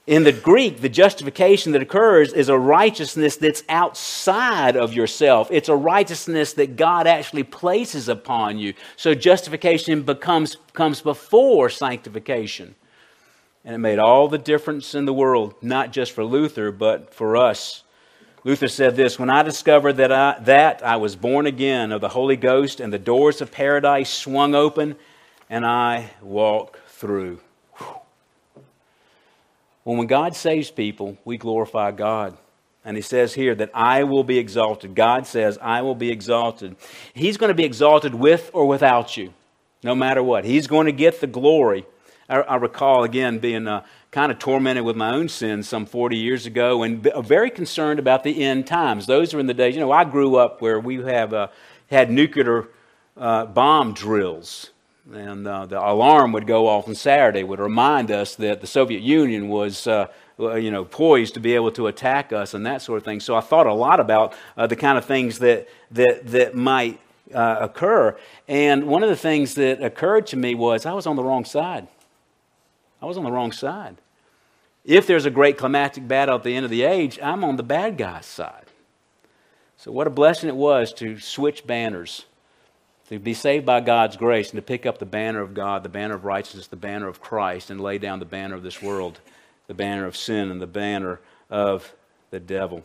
In 0.06 0.26
the 0.26 0.34
Greek, 0.34 0.82
the 0.82 0.90
justification 0.90 1.72
that 1.72 1.82
occurs 1.82 2.34
is 2.34 2.50
a 2.50 2.58
righteousness 2.60 3.38
that's 3.38 3.64
outside 3.70 4.76
of 4.76 4.94
yourself. 4.94 5.48
It's 5.50 5.70
a 5.70 5.76
righteousness 5.76 6.54
that 6.54 6.76
God 6.76 7.08
actually 7.08 7.44
places 7.44 8.10
upon 8.10 8.58
you. 8.58 8.74
So 8.98 9.16
justification 9.16 10.04
becomes 10.04 10.58
comes 10.74 11.00
before 11.00 11.70
sanctification. 11.70 12.76
And 13.64 13.76
it 13.76 13.78
made 13.78 13.98
all 13.98 14.28
the 14.28 14.38
difference 14.38 14.94
in 14.94 15.06
the 15.06 15.14
world, 15.14 15.56
not 15.62 15.94
just 15.94 16.12
for 16.12 16.26
Luther, 16.26 16.70
but 16.70 17.14
for 17.14 17.38
us. 17.38 17.84
Luther 18.44 18.68
said 18.68 18.98
this 18.98 19.18
When 19.18 19.30
I 19.30 19.42
discovered 19.42 19.94
that 19.94 20.12
I, 20.12 20.38
that 20.42 20.86
I 20.86 20.98
was 20.98 21.16
born 21.16 21.46
again 21.48 21.94
of 21.94 22.02
the 22.02 22.10
Holy 22.10 22.36
Ghost 22.36 22.82
and 22.82 22.92
the 22.92 23.00
doors 23.00 23.40
of 23.40 23.54
paradise 23.54 24.10
swung 24.10 24.54
open, 24.54 24.98
and 25.50 25.66
I 25.66 26.10
walked 26.22 26.78
through. 26.90 27.40
Well, 29.86 29.98
when 29.98 30.08
God 30.08 30.36
saves 30.36 30.72
people, 30.72 31.18
we 31.26 31.38
glorify 31.38 31.92
God. 31.92 32.38
And 32.86 32.98
he 32.98 33.02
says 33.02 33.34
here 33.34 33.56
that 33.56 33.72
I 33.74 34.04
will 34.04 34.24
be 34.24 34.38
exalted. 34.38 34.96
God 34.96 35.26
says, 35.26 35.58
I 35.62 35.82
will 35.82 35.96
be 35.96 36.12
exalted. 36.12 36.76
He's 37.14 37.38
going 37.38 37.50
to 37.50 37.56
be 37.56 37.64
exalted 37.64 38.14
with 38.16 38.50
or 38.54 38.66
without 38.68 39.16
you, 39.16 39.34
no 39.84 39.96
matter 39.96 40.22
what. 40.22 40.44
He's 40.44 40.68
going 40.68 40.86
to 40.86 40.92
get 40.92 41.22
the 41.22 41.28
glory. 41.28 41.86
I, 42.28 42.42
I 42.42 42.56
recall, 42.56 43.04
again, 43.04 43.40
being 43.40 43.68
uh, 43.68 43.86
kind 44.12 44.32
of 44.32 44.40
tormented 44.40 44.84
with 44.84 44.96
my 44.96 45.14
own 45.14 45.30
sins 45.30 45.68
some 45.68 45.86
40 45.86 46.18
years 46.18 46.46
ago 46.46 46.84
and 46.84 47.02
very 47.26 47.50
concerned 47.50 48.00
about 48.00 48.24
the 48.24 48.44
end 48.44 48.68
times. 48.68 49.06
Those 49.06 49.34
are 49.34 49.40
in 49.40 49.48
the 49.48 49.54
days, 49.54 49.76
you 49.76 49.82
know, 49.82 49.92
I 49.92 50.04
grew 50.04 50.36
up 50.36 50.62
where 50.62 50.80
we 50.80 50.98
have 51.04 51.34
uh, 51.34 51.48
had 51.90 52.12
nuclear 52.12 52.68
uh, 53.16 53.46
bomb 53.46 53.94
drills 53.94 54.72
and 55.12 55.46
uh, 55.46 55.66
the 55.66 55.80
alarm 55.80 56.32
would 56.32 56.48
go 56.48 56.68
off 56.68 56.88
on 56.88 56.96
Saturday, 56.96 57.44
would 57.44 57.60
remind 57.60 58.10
us 58.10 58.36
that 58.36 58.62
the 58.62 58.68
Soviet 58.68 59.02
Union 59.02 59.50
was, 59.50 59.86
uh, 59.86 60.08
you 60.40 60.72
know, 60.72 60.86
poised 60.86 61.34
to 61.34 61.40
be 61.40 61.56
able 61.56 61.72
to 61.72 61.88
attack 61.88 62.32
us 62.32 62.54
and 62.54 62.66
that 62.66 62.82
sort 62.82 62.98
of 62.98 63.04
thing. 63.04 63.20
So 63.20 63.36
I 63.36 63.42
thought 63.42 63.68
a 63.68 63.74
lot 63.74 64.00
about 64.00 64.34
uh, 64.56 64.68
the 64.68 64.76
kind 64.76 64.98
of 64.98 65.06
things 65.06 65.40
that 65.40 65.68
that 65.92 66.28
that 66.28 66.56
might 66.56 67.00
uh, 67.34 67.58
occur. 67.60 68.18
And 68.48 68.88
one 68.88 69.04
of 69.04 69.10
the 69.10 69.16
things 69.16 69.56
that 69.56 69.84
occurred 69.84 70.28
to 70.28 70.38
me 70.38 70.56
was 70.56 70.86
I 70.86 70.94
was 70.94 71.06
on 71.06 71.16
the 71.16 71.24
wrong 71.24 71.46
side. 71.46 71.88
I 73.02 73.06
was 73.06 73.18
on 73.18 73.26
the 73.26 73.32
wrong 73.32 73.52
side. 73.52 73.98
If 74.86 75.08
there's 75.08 75.26
a 75.26 75.30
great 75.30 75.58
climactic 75.58 76.08
battle 76.08 76.36
at 76.36 76.44
the 76.44 76.56
end 76.56 76.66
of 76.66 76.72
the 76.72 76.84
age, 76.84 77.20
I'm 77.22 77.44
on 77.44 77.58
the 77.58 77.64
bad 77.64 77.98
guy's 77.98 78.26
side. 78.26 78.66
So 79.78 79.92
what 79.92 80.08
a 80.08 80.10
blessing 80.10 80.48
it 80.48 80.56
was 80.56 80.94
to 80.94 81.20
switch 81.20 81.68
banners 81.68 82.26
to 83.14 83.20
be 83.20 83.36
saved 83.36 83.66
by 83.66 83.80
God's 83.80 84.18
grace 84.18 84.50
and 84.50 84.58
to 84.58 84.62
pick 84.64 84.88
up 84.88 84.98
the 84.98 85.06
banner 85.06 85.42
of 85.42 85.54
God, 85.54 85.84
the 85.84 85.90
banner 85.90 86.16
of 86.16 86.26
righteousness, 86.26 86.66
the 86.66 86.76
banner 86.76 87.08
of 87.08 87.22
Christ, 87.22 87.70
and 87.70 87.80
lay 87.80 88.00
down 88.00 88.18
the 88.18 88.26
banner 88.26 88.56
of 88.56 88.64
this 88.64 88.82
world, 88.82 89.20
the 89.68 89.76
banner 89.76 90.08
of 90.08 90.18
sin, 90.18 90.50
and 90.50 90.60
the 90.60 90.68
banner 90.68 91.20
of 91.50 91.94
the 92.32 92.40
devil. 92.40 92.84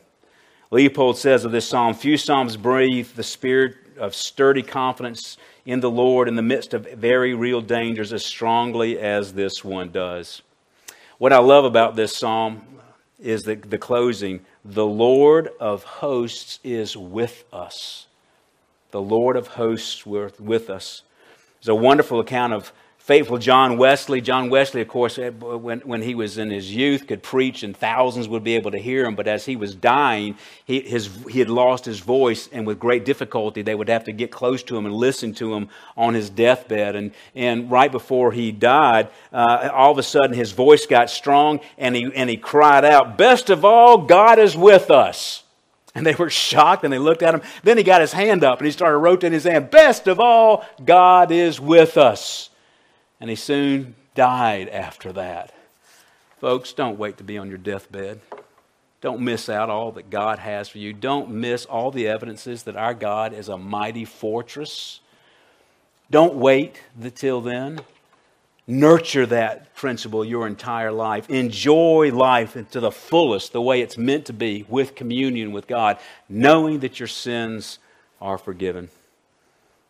Leupold 0.71 1.17
says 1.17 1.47
of 1.47 1.53
this 1.53 1.67
psalm 1.67 1.95
Few 1.95 2.19
psalms 2.19 2.59
breathe 2.59 3.09
the 3.17 3.23
spirit 3.23 3.77
of 3.97 4.15
sturdy 4.15 4.63
confidence 4.63 5.39
in 5.65 5.81
the 5.81 5.91
Lord 5.91 6.29
in 6.29 6.37
the 6.37 6.43
midst 6.43 6.75
of 6.75 6.87
very 6.93 7.33
real 7.33 7.63
dangers 7.63 8.13
as 8.13 8.25
strongly 8.25 8.99
as 8.99 9.33
this 9.33 9.65
one 9.65 9.91
does. 9.91 10.43
What 11.17 11.33
I 11.33 11.39
love 11.39 11.65
about 11.65 11.97
this 11.97 12.15
psalm 12.15 12.67
is 13.19 13.45
the, 13.45 13.55
the 13.55 13.79
closing 13.79 14.41
The 14.63 14.87
Lord 14.87 15.49
of 15.59 15.85
hosts 15.85 16.61
is 16.63 16.99
with 16.99 17.45
us. 17.51 18.08
The 18.91 19.01
Lord 19.01 19.37
of 19.37 19.49
hosts 19.49 20.07
were 20.07 20.31
with 20.39 20.71
us. 20.71 21.03
There's 21.61 21.69
a 21.69 21.75
wonderful 21.75 22.21
account 22.21 22.53
of 22.53 22.73
faithful 23.09 23.39
John 23.39 23.79
Wesley. 23.79 24.21
John 24.21 24.51
Wesley, 24.51 24.83
of 24.83 24.89
course, 24.89 25.19
eh, 25.19 25.31
when, 25.31 25.81
when 25.81 26.03
he 26.03 26.15
was 26.15 26.37
in 26.37 26.51
his 26.51 26.75
youth, 26.75 27.07
could 27.07 27.23
preach 27.23 27.63
and 27.63 27.75
thousands 27.75 28.29
would 28.29 28.45
be 28.45 28.55
able 28.55 28.71
to 28.71 28.79
hear 28.79 29.07
him. 29.07 29.15
But 29.15 29.27
as 29.27 29.47
he 29.47 29.57
was 29.57 29.75
dying, 29.75 30.37
he, 30.67 30.81
his, 30.81 31.09
he 31.31 31.39
had 31.39 31.49
lost 31.49 31.87
his 31.87 32.01
voice, 32.01 32.51
and 32.53 32.67
with 32.67 32.79
great 32.79 33.07
difficulty, 33.07 33.63
they 33.63 33.75
would 33.75 33.89
have 33.89 34.05
to 34.05 34.13
get 34.13 34.31
close 34.31 34.63
to 34.65 34.77
him 34.77 34.85
and 34.85 34.95
listen 34.95 35.33
to 35.37 35.55
him 35.55 35.71
on 35.97 36.13
his 36.13 36.29
deathbed. 36.29 36.97
And, 36.97 37.13
and 37.35 37.71
right 37.71 37.91
before 37.91 38.33
he 38.33 38.53
died, 38.53 39.09
uh, 39.33 39.71
all 39.73 39.93
of 39.93 39.97
a 39.97 40.03
sudden 40.03 40.37
his 40.37 40.53
voice 40.53 40.85
got 40.85 41.09
strong, 41.09 41.61
and 41.79 41.97
he, 41.97 42.11
and 42.15 42.29
he 42.29 42.37
cried 42.37 42.85
out, 42.85 43.17
Best 43.17 43.49
of 43.49 43.65
all, 43.65 43.97
God 43.97 44.39
is 44.39 44.55
with 44.55 44.91
us. 44.91 45.45
And 45.99 46.07
they 46.07 46.15
were 46.15 46.31
shocked 46.31 46.85
and 46.85 46.93
they 46.93 46.99
looked 46.99 47.25
at 47.25 47.35
him. 47.35 47.43
Then 47.65 47.77
he 47.77 47.83
got 47.83 48.01
his 48.01 48.13
hand 48.13 48.45
up 48.45 48.61
and 48.61 48.67
he 48.67 48.71
started 48.71 48.99
rotating 48.99 49.33
his 49.33 49.43
hand. 49.43 49.69
Best 49.69 50.07
of 50.07 50.21
all, 50.21 50.65
God 50.85 51.33
is 51.33 51.61
with 51.61 51.97
us. 51.97 52.51
And 53.21 53.29
he 53.29 53.35
soon 53.35 53.97
died 54.15 54.69
after 54.69 55.13
that. 55.15 55.53
Folks, 56.41 56.73
don't 56.73 57.01
wait 57.01 57.17
to 57.17 57.25
be 57.25 57.37
on 57.37 57.49
your 57.49 57.59
deathbed. 57.59 58.21
Don't 59.01 59.23
miss 59.23 59.49
out 59.49 59.71
all 59.71 59.91
that 59.93 60.09
God 60.09 60.39
has 60.39 60.69
for 60.69 60.79
you. 60.79 60.93
Don't 60.93 61.31
miss 61.31 61.65
all 61.65 61.91
the 61.91 62.07
evidences 62.07 62.63
that 62.63 62.77
our 62.77 62.95
God 62.95 63.33
is 63.33 63.49
a 63.49 63.59
mighty 63.59 64.05
fortress. 64.05 65.01
Don't 66.13 66.37
wait 66.37 66.81
until 67.03 67.41
then. 67.41 67.81
Nurture 68.71 69.25
that 69.25 69.75
principle 69.75 70.23
your 70.27 70.47
entire 70.47 70.93
life. 70.93 71.31
Enjoy 71.31 72.13
life 72.13 72.53
to 72.71 72.81
the 72.81 72.91
fullest, 72.91 73.55
the 73.55 73.63
way 73.63 73.81
it's 73.81 73.97
meant 73.97 74.27
to 74.27 74.35
be, 74.35 74.67
with 74.69 74.95
communion 74.95 75.53
with 75.53 75.67
God, 75.67 75.97
knowing 76.29 76.81
that 76.81 77.01
your 77.01 77.07
sins 77.07 77.79
are 78.21 78.37
forgiven. 78.37 78.91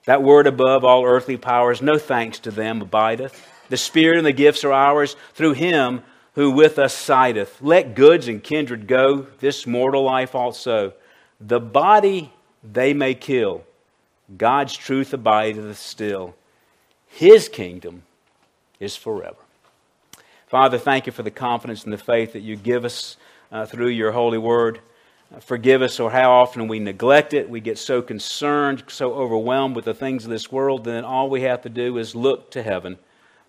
That 0.04 0.22
word 0.22 0.46
above 0.46 0.84
all 0.84 1.04
earthly 1.04 1.36
powers, 1.36 1.82
no 1.82 1.98
thanks 1.98 2.38
to 2.40 2.52
them 2.52 2.80
abideth. 2.80 3.44
The 3.68 3.76
Spirit 3.76 4.18
and 4.18 4.26
the 4.26 4.32
gifts 4.32 4.62
are 4.62 4.72
ours 4.72 5.16
through 5.34 5.54
Him 5.54 6.02
who 6.34 6.52
with 6.52 6.78
us 6.78 6.94
sideth. 6.94 7.60
Let 7.60 7.96
goods 7.96 8.28
and 8.28 8.40
kindred 8.40 8.86
go, 8.86 9.26
this 9.40 9.66
mortal 9.66 10.04
life 10.04 10.36
also. 10.36 10.92
The 11.40 11.58
body 11.58 12.32
they 12.62 12.94
may 12.94 13.14
kill, 13.14 13.64
God's 14.36 14.76
truth 14.76 15.12
abideth 15.12 15.76
still. 15.78 16.36
His 17.08 17.48
kingdom 17.48 18.04
is 18.80 18.96
forever. 18.96 19.36
Father, 20.46 20.78
thank 20.78 21.06
you 21.06 21.12
for 21.12 21.22
the 21.22 21.30
confidence 21.30 21.84
and 21.84 21.92
the 21.92 21.98
faith 21.98 22.32
that 22.32 22.40
you 22.40 22.56
give 22.56 22.84
us 22.84 23.16
uh, 23.52 23.66
through 23.66 23.88
your 23.88 24.12
holy 24.12 24.38
word. 24.38 24.80
Uh, 25.34 25.40
forgive 25.40 25.82
us 25.82 26.00
or 26.00 26.10
how 26.10 26.30
often 26.30 26.68
we 26.68 26.78
neglect 26.78 27.34
it. 27.34 27.50
We 27.50 27.60
get 27.60 27.78
so 27.78 28.00
concerned, 28.00 28.84
so 28.88 29.12
overwhelmed 29.12 29.76
with 29.76 29.84
the 29.84 29.94
things 29.94 30.24
of 30.24 30.30
this 30.30 30.50
world, 30.50 30.84
then 30.84 31.04
all 31.04 31.28
we 31.28 31.42
have 31.42 31.62
to 31.62 31.68
do 31.68 31.98
is 31.98 32.14
look 32.14 32.50
to 32.52 32.62
heaven 32.62 32.98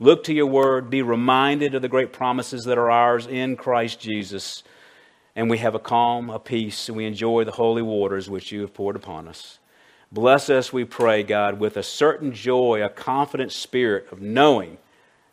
Look 0.02 0.24
to 0.26 0.34
your 0.34 0.46
word, 0.46 0.90
be 0.90 1.02
reminded 1.02 1.76
of 1.76 1.82
the 1.82 1.90
great 1.90 2.14
promises 2.14 2.64
that 2.64 2.78
are 2.78 2.90
ours 2.90 3.28
in 3.28 3.58
Christ 3.58 4.00
Jesus, 4.00 4.64
and 5.36 5.50
we 5.50 5.58
have 5.58 5.76
a 5.76 5.80
calm, 5.80 6.30
a 6.30 6.40
peace, 6.40 6.88
and 6.88 6.96
we 6.96 7.06
enjoy 7.06 7.44
the 7.44 7.52
holy 7.52 7.82
waters 7.82 8.30
which 8.30 8.50
you 8.50 8.62
have 8.62 8.74
poured 8.74 8.96
upon 8.96 9.28
us. 9.28 9.60
Bless 10.10 10.50
us, 10.50 10.72
we 10.72 10.86
pray, 10.86 11.22
God, 11.22 11.60
with 11.60 11.76
a 11.76 11.84
certain 11.84 12.34
joy, 12.34 12.82
a 12.82 12.88
confident 12.88 13.52
spirit 13.52 14.08
of 14.10 14.22
knowing 14.22 14.78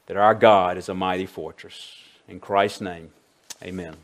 that 0.06 0.16
our 0.16 0.34
God 0.34 0.78
is 0.78 0.88
a 0.88 0.94
mighty 0.94 1.26
fortress. 1.26 1.96
In 2.28 2.40
Christ's 2.40 2.80
name, 2.80 3.10
amen. 3.62 3.96